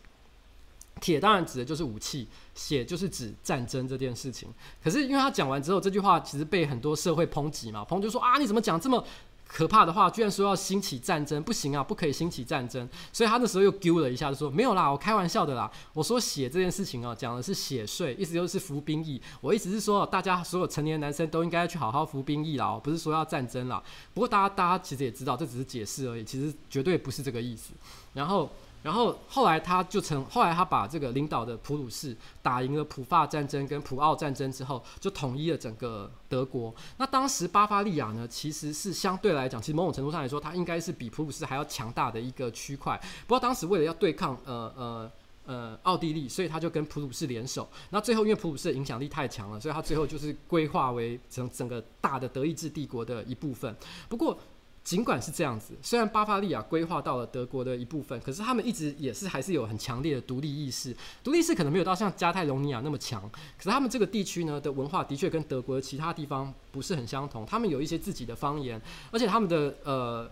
[1.03, 4.49] 铁当然指的就是武器，血就是指战争这件事情。
[4.83, 9.05] 可是因为他讲完之后，这句话其实被很多社会抨击嘛，抨击说啊，你怎么讲这么
[9.49, 10.09] 可怕的话？
[10.09, 12.89] 居然说要兴起战争，不行啊，不可以兴起战争。
[13.13, 15.69] 所以他那时候又丢了一下，就说没有啦，我开玩笑的啦。
[15.93, 19.21] 我说血这件事情啊，讲的是血税，意思就是服兵役。
[19.41, 23.83] 我意思是说，大家所有成年男生都应该去好好服兵役啦，不是说要战争啦。
[24.15, 27.73] 不过大家大家其实也知道，这只是解释而已，其实绝对不是这个意思。
[28.15, 28.49] 然后。
[28.83, 36.74] 然后后来他就成，后来他把这个领导的普鲁士打赢了普法战争跟普奥战争之后，就统一了整个德国。
[36.97, 43.01] 那当时巴伐利亚呢，其实是相对来讲，其实某种程度上来说，它应该是比普鲁士还要强大的一个区块。
[43.26, 45.11] 不过当时为了要对抗呃呃
[45.47, 47.68] 呃奥地利，所以他就跟普鲁士联手。
[47.91, 53.76] 那最后因为普鲁士的影响力太强了，所以他最后就是归化为整整个大的德意志帝国的一部分。
[54.09, 54.37] 不过。
[54.85, 60.95] 尽管是这样子，虽然巴伐利亚规划到了德国的一部分，可是他们一直也是还是有很强烈的独立意识。
[61.22, 67.47] 独立意识可能没有到像加泰隆尼亚那么强，可是他们这个地区呢的文化的确跟德国的其他地方不是很相同。
[67.47, 70.28] 他们有一些自己的方言，而且他们的呃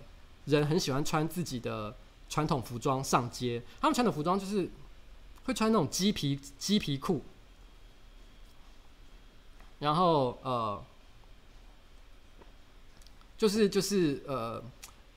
[0.46, 1.94] 人很喜欢穿自己的
[2.28, 3.62] 传统服装上街。
[3.80, 4.68] 他们传统服装就是
[5.44, 7.22] 会穿那种鸡皮鸡皮裤，
[9.78, 10.82] 然后呃。
[13.40, 14.62] 就是就是呃，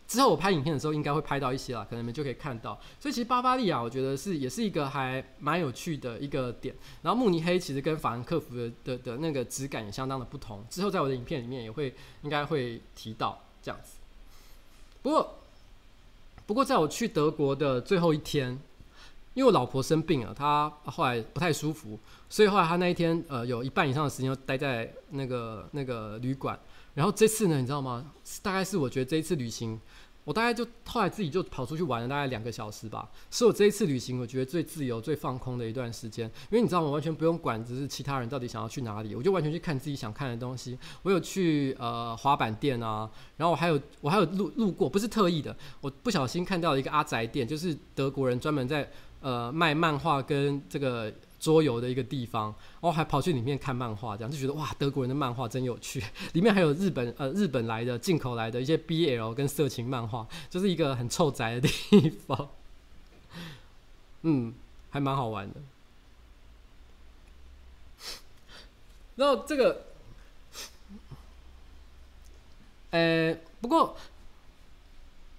[0.08, 2.80] 之后我拍影片的时候应该会拍到一些啦，可能你们就可以看到。
[2.98, 6.74] 所以其实巴伐利亚我觉得是也是一个还蛮有趣的一个点。
[7.02, 10.64] 然后慕尼黑其实跟法兰克福的的的那个质感也相当的不同。
[10.70, 13.98] 之后在我的影片里面也会应该会提到这样子。
[15.02, 15.36] 不过
[16.46, 18.58] 不过在我去德国的最后一天，
[19.34, 22.00] 因为我老婆生病了，她后来不太舒服，
[22.30, 26.58] 所以后来她那一天呃有一半以上的时间都待在那个那个旅馆。
[26.94, 28.12] 然后这次呢，你知道吗？
[28.42, 29.80] 大概是我觉得这一次旅行，
[30.24, 36.28] 我大概就后来自己就跑出去玩了大概两个小时吧，是我这一次旅行我觉得最自由、最放空的一段时间。
[36.52, 36.82] 因为你知道？
[36.82, 40.78] 我完全不用管，只是其他人到底想要去哪里，我就完全去看自己想看的东西。
[41.02, 48.90] 我有去呃滑板店啊，然后我还有我还有路路过，不是特意的，我不小心看到一个阿宅店，就是德国人专门在
[49.20, 51.12] 呃卖漫画跟这个。
[51.44, 56.02] 桌游的一个地方，哦，还跑去里面看漫画，这样就觉得哇，德国人的漫画真有趣。
[56.32, 62.48] 里面还有日本呃日本来的进口来的一些 BL 跟色情漫画，就是一个很臭宅的地方。
[64.24, 64.54] 嗯，
[64.90, 65.56] 还蛮好玩的。
[69.18, 69.86] 然后这个，
[72.92, 73.98] 呃，不过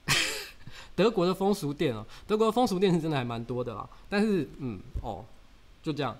[0.94, 3.88] 德国的风俗店哦，德国的风俗店是真的还蛮多的啦。
[4.10, 5.24] 但是，嗯，哦。
[5.84, 6.18] 就这样。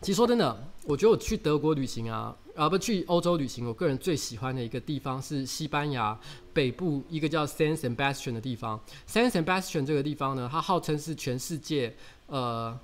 [0.00, 6.18] 其实说真的，我觉得我去德国旅行啊，啊不去欧洲旅行，我个人最喜欢的一个地方是西班牙
[6.54, 8.80] 北部一个叫 San Sebastian 的地方。
[9.06, 11.94] San Sebastian 这个地方呢，它号称是全世界
[12.28, 12.78] 呃。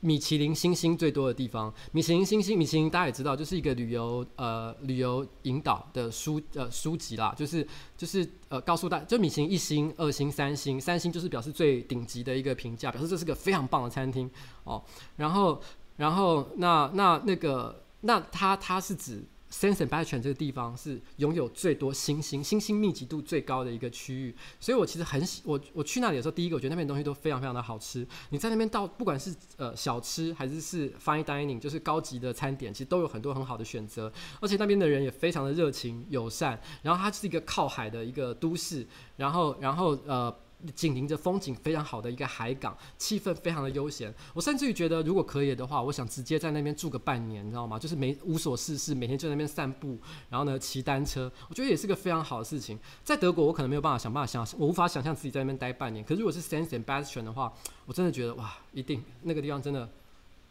[0.00, 14.30] 米其林星星最多的地方，米其林星星，米其林大家也知道，就是一个旅游呃旅游引导的书呃书籍啦，就是就是呃告诉大家，就米其林一星、二星、三星，三星就是表示最顶级的一个评价，表示这是个非常棒的餐厅
[14.64, 14.82] 哦。
[15.16, 15.60] 然后
[15.96, 19.24] 然后那那那个那它它是指。
[19.50, 28.06] San Sebastian 这个地方是拥有最多星星、星星密集度最高的一个区域，所以我其实很喜我我去那里的时候，第一个我觉得那边东西都非常非常的好吃。
[28.30, 36.60] 你在那边到不管是呃小吃还是是 fine dining，就是高级的餐点，其实都有很多很好的选择，而且那边的人也非常的热情友善。
[36.82, 38.86] 然后它是一个靠海的一个都市，
[39.16, 40.34] 然后然后呃。
[40.74, 44.12] 紧邻着风景非常好的一个海港，气氛非常的悠闲。
[44.34, 47.78] 我甚至于觉得，如果可以的话，我想直接在那边住个半年，你知道吗？
[47.78, 49.96] 就是没无所事事，每天就在那边散步，
[50.28, 52.78] 然后呢骑单车，我觉得也是个非常好的事情。
[53.04, 56.04] 在德国，我可能没有办法想办法想，我无法想象自己在那边待半年。
[56.04, 57.52] 可是如果是 San Sebastian 的话，
[57.86, 59.88] 我真的觉得哇，一定那个地方真的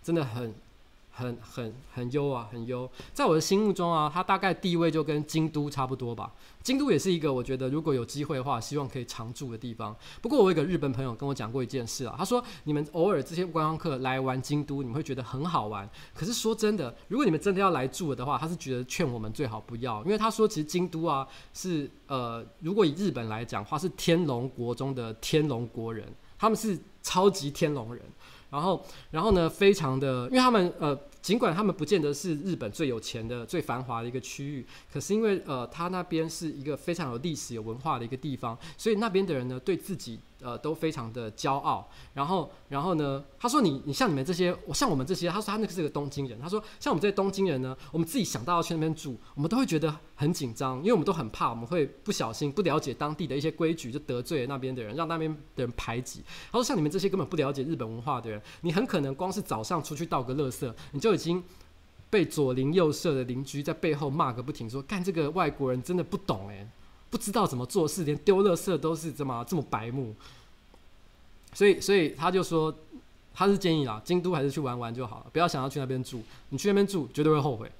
[0.01, 0.53] 真的很。
[1.17, 2.87] 很很很优啊，很优。
[3.11, 6.31] 在我的心目中啊，它大概地位就跟京都差不多吧。
[6.61, 9.95] 京都也是一个我觉得如果有机会的话，希望可以常住的地方。
[10.21, 15.89] 不过我有一个日本朋友跟我讲过一件事啊，他说你们偶尔这些观光客来玩京都，你们会觉得很好玩。
[16.13, 26.05] 可是说真的，如果你们真的要来住的话，他是觉得劝我们最好不要，因为他说其实京都啊是呃，如果以日本来讲的话，是天龙国中的天龙国人，
[26.37, 28.03] 他们是超级天龙人。
[28.49, 30.97] 然后，然后呢，非常的，因为他们呃。
[31.19, 40.17] 尽管他们不见得是日本最有钱的、最繁华的一个区域，可是因为呃，他那边是一个非常有历史、有文化的一个地方，所以那边的人呢，对自己。
[40.41, 41.89] 呃，都非常的骄傲。
[42.13, 61.43] 然后，然后呢，他说你：“你像你们这些，我像我们这些。”他说：“他那个是个东京人。”他说：“像我们这些东京人呢，我们自己想到要去那边住，我们都会觉得很紧张，因为我们都很怕，我们会不小心不了解当地的一些规矩，就得罪了那边的人，让那边的人排挤。”他说：“像你们这些根本不了解日本文化的人，你很可能光是早上出去倒个垃圾，你就已经
[62.09, 66.67] 被左邻右舍的邻居在背后骂个不停，说干这个外国人真的不懂诶。
[67.09, 70.13] 不知道怎么做事，连丢乐色都是这么这么白目，
[71.53, 72.73] 所以所以他就说，
[73.33, 77.71] 他是建议啦，京都还是去玩玩就好了，不要想要去那边住，你去那边住绝对会后悔。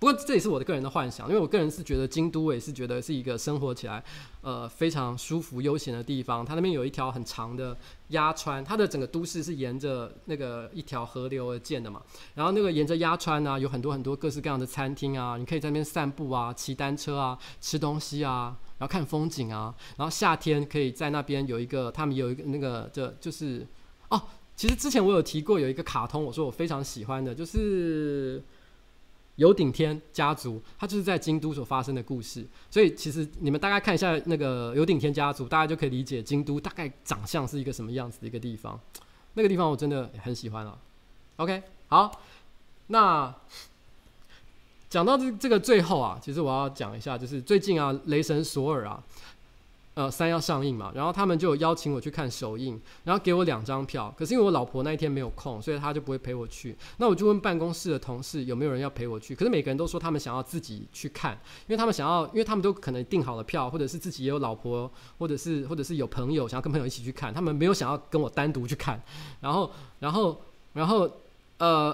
[0.00, 4.00] 不过这也是我的个人的幻想，因为我个人是觉得京都，我也是觉得是一个生活起来
[4.42, 6.44] 呃非常舒服悠闲的地方。
[6.44, 7.76] 它那边有一条很长的
[8.10, 12.00] 鸭川，它的整个都市是沿着那个一条河流而建的嘛。
[12.36, 19.74] 然后那个沿着鸭川啊，有很多很多各式各样的餐厅啊，你可以在那边散步啊、骑单车啊、吃东西啊，然后看风景啊。
[19.96, 23.66] 然后夏天可以在那边有一个，他们有一个那个这就是
[24.10, 24.22] 哦，
[24.54, 28.40] 其实之前我有提过有一个卡通，我说我非常喜欢的，就是。
[29.38, 38.78] 有顶天家族，它就是在京都所发生的故事，所以其实你们大概看一下那个有顶天家族，大家就可以理解京都大概长相是一个什么样子的一个地方。
[39.34, 40.76] 那个地方我真的很喜欢啊。
[41.36, 42.20] OK，好，
[42.88, 43.32] 那
[44.90, 49.00] 讲到这这个最后啊，其实我要讲一下，就是最近啊，雷神索尔啊。
[49.98, 54.14] 呃，三要上映嘛，然后他们就邀请我去看首映，然后给我两张票。
[54.16, 56.76] 可是因为我老婆那一天没有空，所以他就不会陪我去。
[56.98, 59.34] 那我就问办公室的同事有没有人要陪我去。
[59.34, 61.32] 可是每个人都说他们想要自己去看，
[61.66, 64.88] 因为他们想要，因为他们都可能订好了票，或者是自己也有老婆，
[65.18, 69.02] 或者是或者是有朋友想要跟朋友一起去看，他们没有想要跟我单独去看。
[69.40, 69.68] 然后，
[69.98, 70.40] 然后，
[70.74, 71.10] 然后，
[71.58, 71.92] 呃，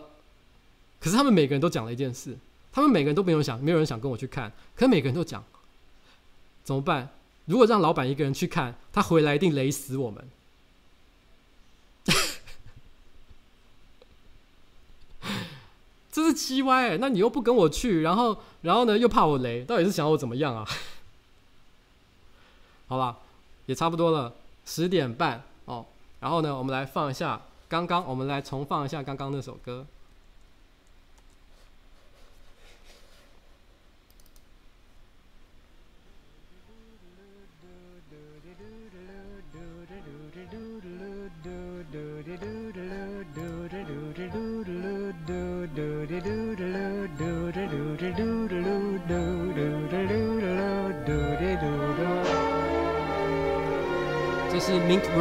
[1.00, 2.36] 可是他们每个人都讲了一件事，
[2.70, 4.52] 他们每个人都没有想，没有人想跟我去看。
[4.76, 5.42] 可每个人都讲，
[6.64, 7.08] 怎么办？
[7.46, 10.24] 如果让老板一个人去看，他回来一定雷死我们。
[16.10, 20.64] 这是七歪，那你又不跟我去，然后，然后呢，又怕我雷，到底是想要我怎么样啊？
[22.86, 23.18] 好吧，
[23.66, 24.32] 也差不多了，
[24.64, 25.84] 十点半哦。
[26.20, 29.86] 然后呢，我们来放一下刚刚，我们来重放一下刚刚那首歌。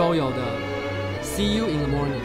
[0.04, 0.42] Royal 的
[1.24, 2.20] See You in the Morning。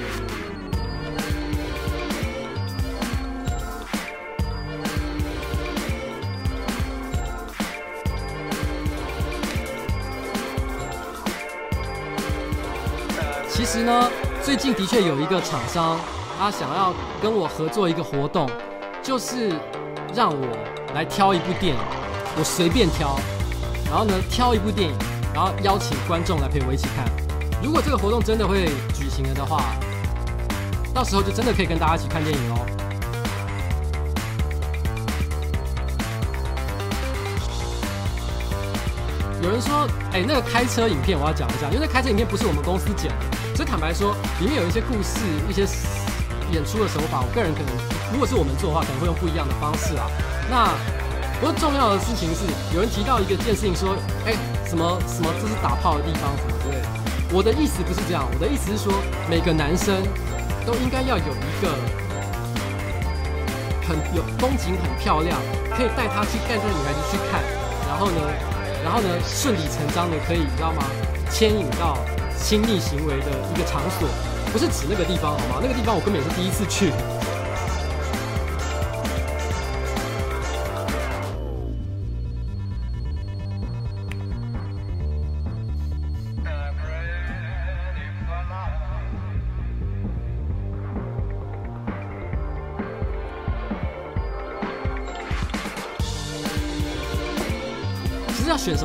[13.48, 14.10] 其实呢，
[14.42, 16.00] 最近的确有一个厂商，
[16.36, 16.92] 他想要
[17.22, 18.50] 跟我合作一个活动，
[19.00, 19.52] 就是
[20.12, 20.48] 让我
[20.96, 21.80] 来挑一部电影，
[22.36, 23.16] 我随便挑，
[23.88, 24.96] 然后呢，挑一部电影。
[25.32, 27.27] 然后邀请观众来陪我一起看。
[27.62, 29.74] 如果这个活动真的会举行了的话，
[30.94, 32.64] 到时候就真的可以跟大家一起看电影哦。
[39.42, 45.62] 有人说，哎，那个开车影片我要讲一下，因为那开车影片不是我们公司剪的，所以坦白说，里面有一些故事、一些
[46.52, 47.68] 演出的手法，我个人可能
[48.12, 50.06] 如果是我们做的话，可能会用不一样的方式啊。
[50.48, 50.70] 那
[51.40, 54.34] 不过重要的事情是，有人提到一个件事情，说，哎。
[54.68, 55.32] 什么什么？
[55.40, 57.07] 这是打炮的地方，什么之类的。
[57.30, 58.92] 我的意思不是这样，我的意思是说，
[59.28, 60.00] 每个男生
[60.64, 61.68] 都应该要有一个
[63.86, 65.36] 很有风景很漂亮，
[65.76, 67.44] 可以带他去带这个女孩子去看，
[67.86, 68.20] 然后呢，
[68.82, 70.82] 然后呢，顺理成章的可以，你知道吗？
[71.30, 71.98] 牵引到
[72.40, 74.08] 亲密行为的一个场所，
[74.50, 75.60] 不是指那个地方好吗？
[75.60, 76.90] 那个地方我根本也是第一次去。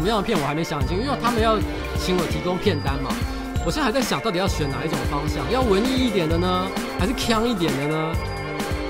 [0.04, 1.58] 么样的片我还没想清，因为他们要
[1.98, 3.10] 请我提供片单嘛。
[3.66, 6.68] 我现在还在想到底要选哪一种方向，要文艺一点的呢，
[7.00, 8.14] 还是腔一点的呢？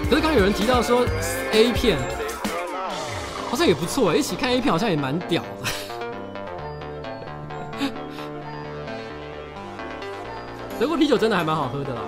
[0.09, 1.05] 可是刚有人提到说
[1.51, 1.99] A 片
[3.51, 5.69] 好像也不错，一起看 A 片好像也蛮屌的。
[10.79, 12.01] 德国啤酒真的还蛮好喝的啦。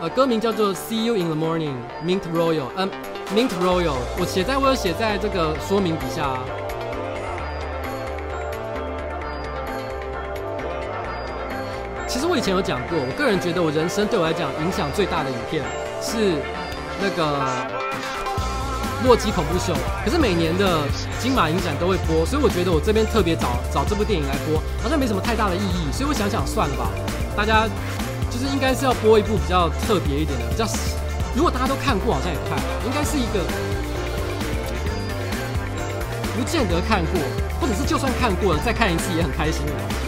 [0.00, 2.88] 呃，歌名叫做 See You in the Morning Mint Royal，嗯
[3.34, 6.38] ，Mint Royal，我写在我有写在这个说明底下。
[6.67, 6.67] 其
[12.38, 15.58] 以前有讲过，我个人觉得我人生对我来讲影响最大的影片
[16.00, 16.38] 是
[17.02, 17.42] 那个
[19.04, 19.74] 《洛基恐怖秀》，
[20.04, 20.86] 可是每年的
[21.18, 26.86] 金马影展都会播，所以我觉得我这边特别找找这部电影来播，好像没什么太大的意义，所以我想想算了吧，
[27.34, 27.66] 大家
[28.30, 30.64] 就是应该是要播一部比较特别一点的，比较
[31.34, 33.42] 如果大家都看过，好像也不太好，应该是一个
[36.38, 37.18] 不见得看过，
[37.58, 40.07] 或者是就算看过了再看一次也很开心的。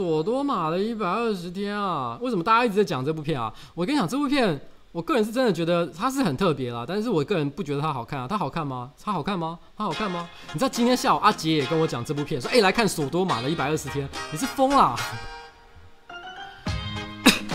[0.00, 3.52] 索多玛的一百二十天啊，为什么大家一直在讲这部片啊？
[3.74, 4.58] 我跟你讲，这部片
[4.92, 8.26] 我个人是真的觉得它是很特别啦，但是我个人不觉得它好看啊。
[8.26, 8.90] 它好看吗？
[9.04, 9.58] 它好看吗？
[9.76, 10.26] 它好看吗？
[10.54, 14.96] 你知道今天下午阿杰也跟我讲这部片，说：“哎、来看索多玛的一百二十天，你是疯啦！”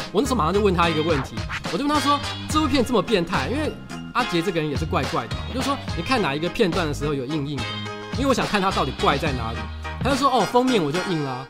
[0.14, 1.36] 我那时候马上就问他一个问题，
[1.74, 3.74] 我就问他说：“这部片这么变态，因为
[4.14, 7.64] 阿杰这个人也是怪怪的，我就说你看哪一个片段的时候有硬硬的？
[8.14, 9.58] 因为我想看他到底怪在哪里。”
[10.06, 11.48] 他就说：“哦，封面我就硬啦。”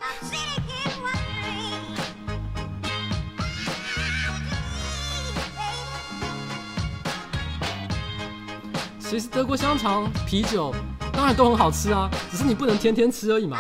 [9.08, 10.74] 其实德国香肠、啤酒
[11.14, 13.60] 当然都很好吃啊，只是你不能天天吃而已嘛。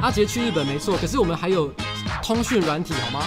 [0.00, 1.70] 阿杰去日本没错，可是我们还有
[2.22, 3.26] 通讯软体好吗？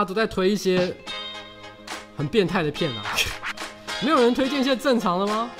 [0.00, 0.94] 家都在推一些
[2.16, 3.02] 很变态的片啊？
[4.02, 5.50] 没有人推荐一些正常的吗？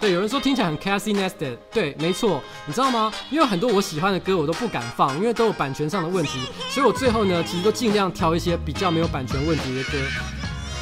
[0.00, 3.12] 对，有人说听起来很 Casey Neistat，对，没错，你知道吗？
[3.30, 6.38] 因为很多我喜欢的歌我都不敢放，因为都有版权上的问题，
[6.70, 9.98] 所以我最后呢，其实都尽量挑一些比较没有版权问题的歌。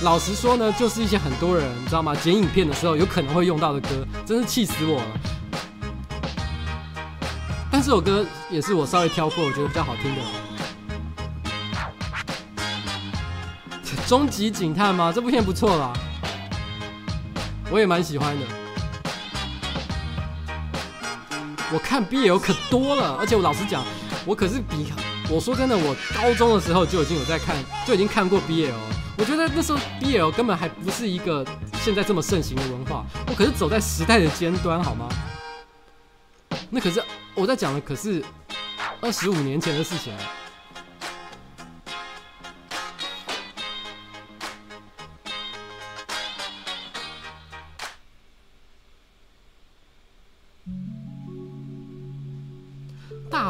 [0.02, 2.14] 老实说呢，就是一些很多人你知道吗？
[2.14, 5.20] 剪影片的时候有可能会用到的歌，真是气死我了。
[7.72, 10.20] 但这首歌也是我稍微挑过，我觉得比较好听的。
[14.06, 15.12] 终极警探吗？
[15.12, 15.92] 这部片不错啦。
[17.70, 18.46] 我也蛮喜欢的。
[21.72, 23.84] 我看 BL 可多了，而且我老实讲，
[24.24, 24.92] 我可是比
[25.28, 28.72] 我说真的，我高中的时候就已经有在看，就已经看过 BL。
[29.18, 31.44] 我觉得那时候 BL 根本还不是一个
[31.82, 35.08] 现在这么盛行的文化，我可是走在时代的尖端，好吗？
[36.70, 37.02] 那可是
[37.34, 38.24] 我在讲的，可是
[39.00, 40.12] 二十五年前的事情。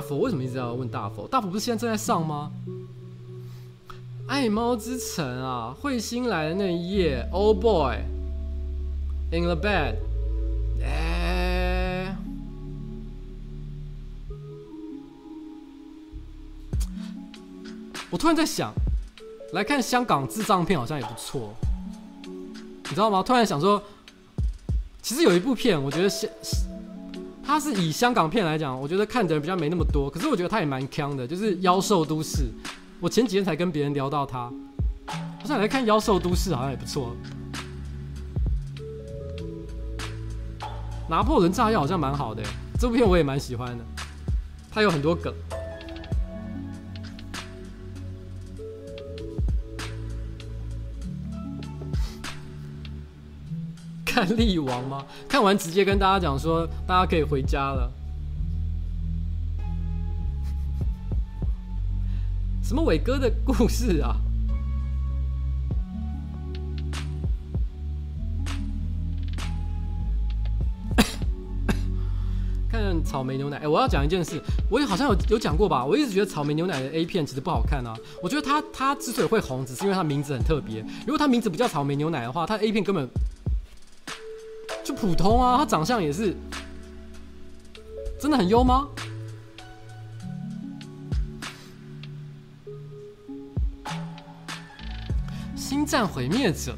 [0.07, 1.27] 佛为什么一直要问大佛？
[1.27, 2.53] 大佛不是现在正在上吗？
[4.29, 9.95] 爱猫之城啊，彗星来的那一夜，Oh boy，in the bed，
[10.83, 12.17] 哎，
[18.11, 18.73] 我突然在想，
[19.53, 21.55] 来看香港智障片好像也不错，
[22.25, 23.23] 你知道吗？
[23.23, 23.81] 突然想说，
[25.03, 26.29] 其实有一部片，我觉得是。
[27.47, 32.43] 它是以香港片来讲，我觉得看的人比较没那么多，可是我觉得它也蛮强的，就是《妖兽都市》。
[32.99, 34.51] 我前几天才跟别人聊到它，
[35.43, 37.15] 我想来看《妖兽都市》，好像也不错。
[41.09, 42.43] 拿破仑炸药好像蛮好的，
[42.81, 43.85] 这部片我也蛮喜欢的，
[44.73, 45.33] 它有很多梗。
[54.17, 55.05] 看力王吗？
[55.29, 57.93] 看完直接跟大家讲说，大家可以回家了。
[62.65, 64.17] 什么伟哥的故事啊？
[72.73, 73.59] 看草莓牛奶。
[73.59, 74.41] 哎、我要讲一件事，
[74.71, 75.85] 我也好像有有讲过吧？
[75.85, 77.95] 我一直觉得草莓牛奶的 A 片其实不好看啊。
[78.23, 80.81] 我觉得它它之所以会红，只是因为它名字很特别。
[81.07, 83.07] 如果它名字不叫草莓牛奶的话，它 A 片根本。
[84.97, 86.35] 普通啊，他长相也是，
[88.19, 88.89] 真的很优吗？
[95.55, 96.75] 星战毁灭者，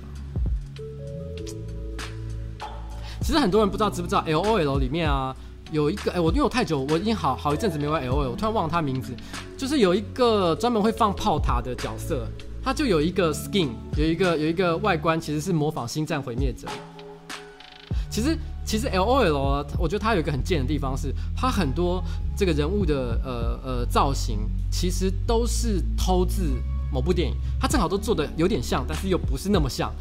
[3.21, 5.35] 其实很多人不知道知不知道，L O L 里面啊
[5.71, 9.15] 有一个，哎、我因为我太久，我已经好好一阵子没玩 L O L，我突然忘了他名字，
[9.57, 12.27] 就是有一个专门会放炮塔的角色，
[12.63, 16.67] 他就有一个 skin，有一个有一个外观，其实是模仿星战毁灭者。
[18.19, 22.03] 其实，其实 L O L，我觉得它有一个很贱的地方是，它很多
[22.37, 24.41] 这个人物的呃呃造型，
[24.73, 26.61] 其实都是偷自
[26.93, 29.93] 某部电影，它正好都做的有点像，但是又不是那么像。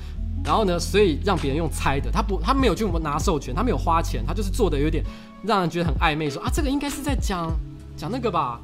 [0.44, 5.03] 然后呢，所以让别人用猜的，他不，他没有去拿授权，他没有花钱，他就是做的有点
[5.44, 7.56] 让人觉得很暧昧说，说啊，这个应该是在讲
[7.95, 8.60] 讲那个吧，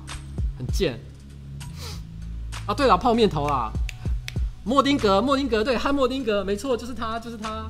[0.58, 1.00] 很贱。
[2.66, 3.72] 啊，对了，泡面头啦，
[4.64, 7.70] 莫丁格，莫丁格，对，汉莫丁格，没错，就是他，就是他。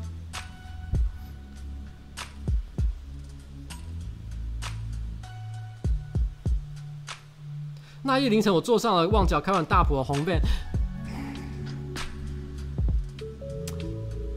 [8.05, 10.41] 那夜凌晨，我坐上了旺角开往大埔的红 van。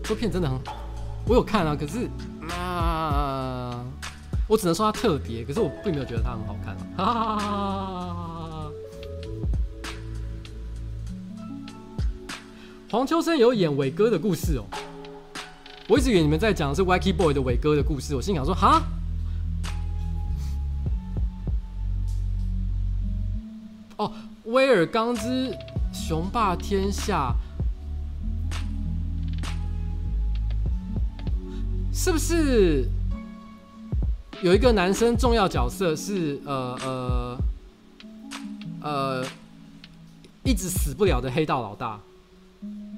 [0.04, 0.56] 这片真的很，
[1.26, 2.08] 我有看啊，可是
[2.48, 3.84] 啊，
[4.46, 6.80] 我只能说它特别，可是我并没有觉得它很好看啊。
[6.96, 8.70] 哈哈哈哈，
[12.88, 14.64] 黄秋生有演伟哥的故事哦，
[15.88, 18.80] 我一直以为你们在讲的是 Wacky Boy 的伟哥的故事，我心想说哈。
[23.96, 24.12] 哦，
[24.44, 25.56] 威尔刚之
[25.92, 27.34] 雄霸天下，
[31.94, 32.86] 是不是
[34.42, 37.38] 有一个男生重要角色是呃呃
[38.82, 39.24] 呃
[40.44, 41.98] 一直死不了的黑道老大，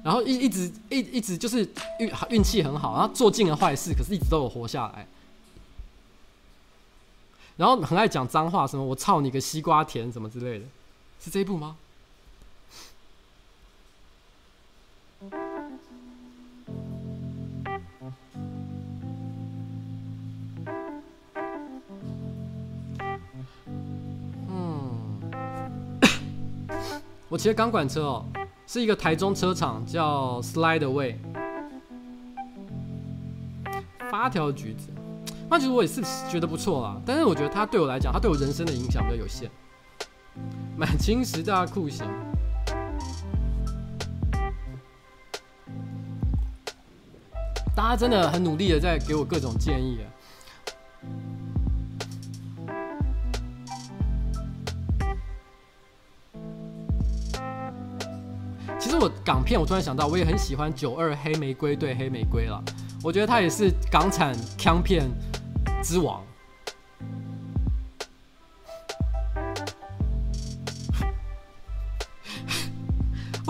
[0.03, 1.59] 然后一一直一一直就是
[1.99, 5.07] 运运气很好，然后做尽了坏事，可是一直都有活下来，
[7.55, 10.65] 然后很爱讲脏话，什么我操你个西瓜田什么之类的。
[11.19, 11.75] 是这一部吗？
[24.47, 24.95] 嗯，
[27.27, 28.25] 我骑的钢管车哦，
[28.65, 31.15] 是一个台中车厂叫 Slide Away，
[34.09, 34.87] 发条橘子，
[35.49, 36.01] 那其实我也是
[36.31, 39.51] 觉得不错啦，但是我觉得它对我来讲，它对我人生的影响比较有限。
[40.79, 42.07] 满清十大酷刑，
[47.75, 50.07] 大家真的很努力的在给我各种建议啊。
[58.79, 62.63] 其实我港片，我突然想到，我也很喜欢《九二黑玫瑰对黑玫瑰》了。
[63.03, 65.05] 我觉得他也是港产枪片
[65.83, 66.23] 之王。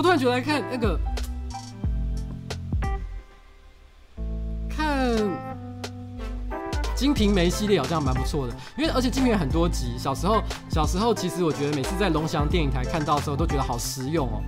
[0.10, 1.00] 突然觉得来看那个，
[4.68, 5.08] 看
[6.96, 9.96] 《金瓶梅》系列好像蛮不错的，因为而且《金瓶梅》很多集。
[10.00, 14.42] 小时候，小时候其实我觉得每次在龙翔电影台看到的时候，都觉得好实用哦。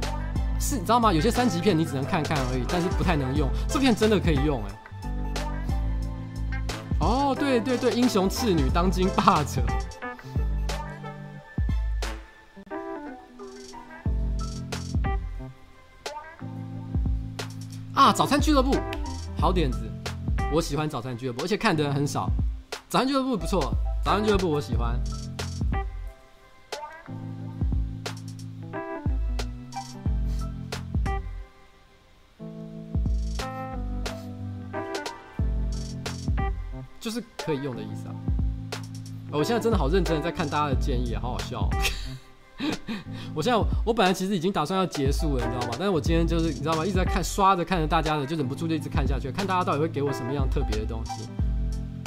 [0.59, 1.13] 是，你知道吗？
[1.13, 3.47] 有些三级片你只能看看而已，但是不太能用。
[3.67, 4.71] 这片真的可以用哎。
[7.01, 9.61] 哦，对对对，英雄赤女当今霸者。
[18.01, 18.11] 啊！
[18.11, 18.75] 早餐俱乐部，
[19.39, 19.79] 好点子，
[20.51, 22.27] 我喜欢早餐俱乐部，而且看的人很少。
[22.89, 24.99] 早餐俱乐部不错，早餐俱乐部我喜欢。
[36.99, 38.15] 就是可以用的意思啊！
[39.31, 41.69] 我现在真的好认真的在看大家的建议，好好笑。
[43.33, 45.75] 我现在我本来其实已经打算要结束了，你知道吗？
[45.79, 46.85] 但是我今天就是你知道吗？
[46.85, 51.27] 一直在看刷着看着大家的，就忍不住就一直看下去，看大家到底会给我什么样特别的东西。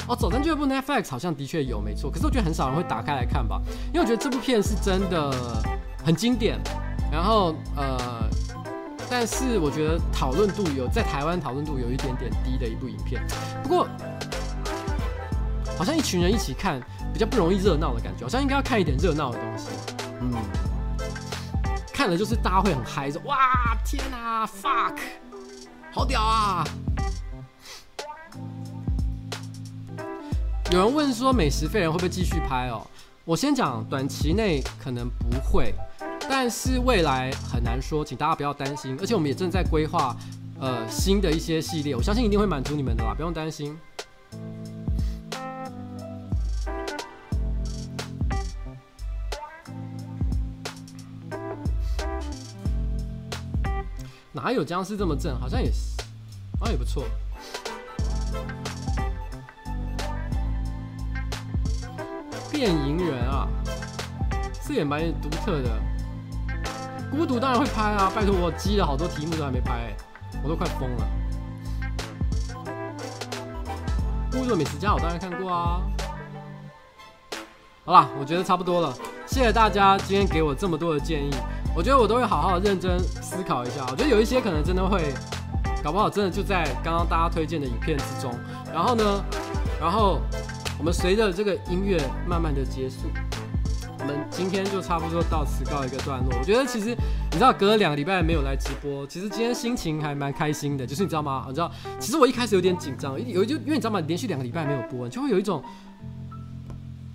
[0.06, 2.10] 哦，早餐俱乐部 Netflix 好像的确有，没错。
[2.10, 3.60] 可是我觉得很少人会打开来看吧，
[3.92, 5.32] 因为我觉得这部片是真的
[6.04, 6.60] 很经典。
[7.10, 8.28] 然后呃，
[9.08, 13.22] 但是我觉得讨论度有在台湾讨论度有一点点低的一部影片。
[13.62, 13.86] 不过
[15.78, 16.80] 好像一群人一起看
[17.12, 19.93] 比较不容易热闹的感觉，好像应该要看一点热闹的东西。
[20.32, 20.42] 嗯。
[21.92, 24.96] 看了就是大家会很嗨，说哇天哪，fuck，
[25.92, 26.64] 好屌啊！
[30.70, 32.84] 有人问说《美食废人》会不会继续拍哦？
[33.24, 35.72] 我先讲，短期内可能不会，
[36.28, 38.96] 但是未来很难说，请大家不要担心。
[39.00, 40.16] 而且我们也正在规划
[40.60, 43.78] 呃新的一些系列，我相信一定会满足你们的啦，不用担心。
[54.44, 55.40] 哪有僵尸这么正？
[55.40, 55.96] 好像也是，
[56.60, 57.02] 好像也不错。
[62.52, 63.48] 变银人啊，
[64.62, 65.70] 这也蛮独特的。
[67.10, 69.96] 孤独当然会拍啊，拜托我积了好多题目都还没拍，
[70.42, 71.08] 我都快疯了。
[74.30, 75.80] 孤独美食家我当然看过啊。
[77.86, 78.94] 好啦，我觉得差不多了，
[79.26, 81.30] 谢谢大家今天给我这么多的建议。
[81.76, 83.84] 我觉得我都会好好认真思考一下。
[83.90, 85.12] 我觉得有一些可能真的会，
[85.82, 88.32] 搞不好真的就在刚刚大家推荐的影片之中。
[88.72, 89.24] 然后呢，
[89.80, 90.20] 然后
[90.78, 93.10] 我们随着这个音乐慢慢的结束，
[93.98, 96.32] 我们今天就差不多到此告一个段落。
[96.38, 96.90] 我觉得其实
[97.32, 100.86] 你知道，隔了两个礼拜没有来直播，其实今天心情还蛮开心的。
[100.86, 101.44] 就是你知道吗？
[101.48, 101.68] 你知道，
[101.98, 103.98] 其实我一开始有点紧张，有就因为你知道吗？
[104.06, 105.60] 连续两个礼拜没有播，就会有一种。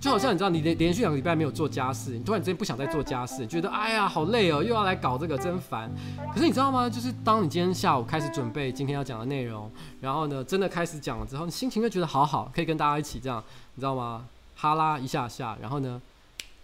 [0.00, 5.90] 就好像你知道，你连连续两个礼拜没有做家事，你突然之间不想再做家事，觉得哎呀好累哦，又要来搞这个，真烦。
[6.32, 6.88] 可是你知道吗？
[6.88, 9.70] 就是当你今天下午开始准备今天要讲的内容，
[10.00, 13.44] 然后呢，真的开始讲了之后，你心情就觉得好好，可以跟大家一起这样，
[13.74, 14.24] 你知道吗？
[14.56, 16.00] 哈拉一下下，然后呢，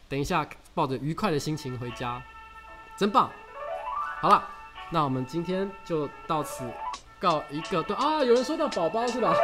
[0.08, 2.22] 等一下抱着愉快的心情回家，
[2.96, 3.30] 真棒。
[4.20, 4.42] 好了，
[4.90, 6.64] 那我们今天就到此
[7.20, 8.24] 告一个段啊！
[8.24, 9.34] 有人说到宝宝是吧？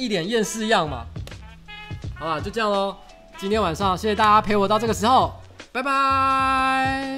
[0.00, 1.04] 一点厌世样嘛。
[2.18, 2.96] 好啦，就这样喽。
[3.36, 5.32] 今天晚上谢谢大家陪我到这个时候，
[5.72, 7.09] 拜拜。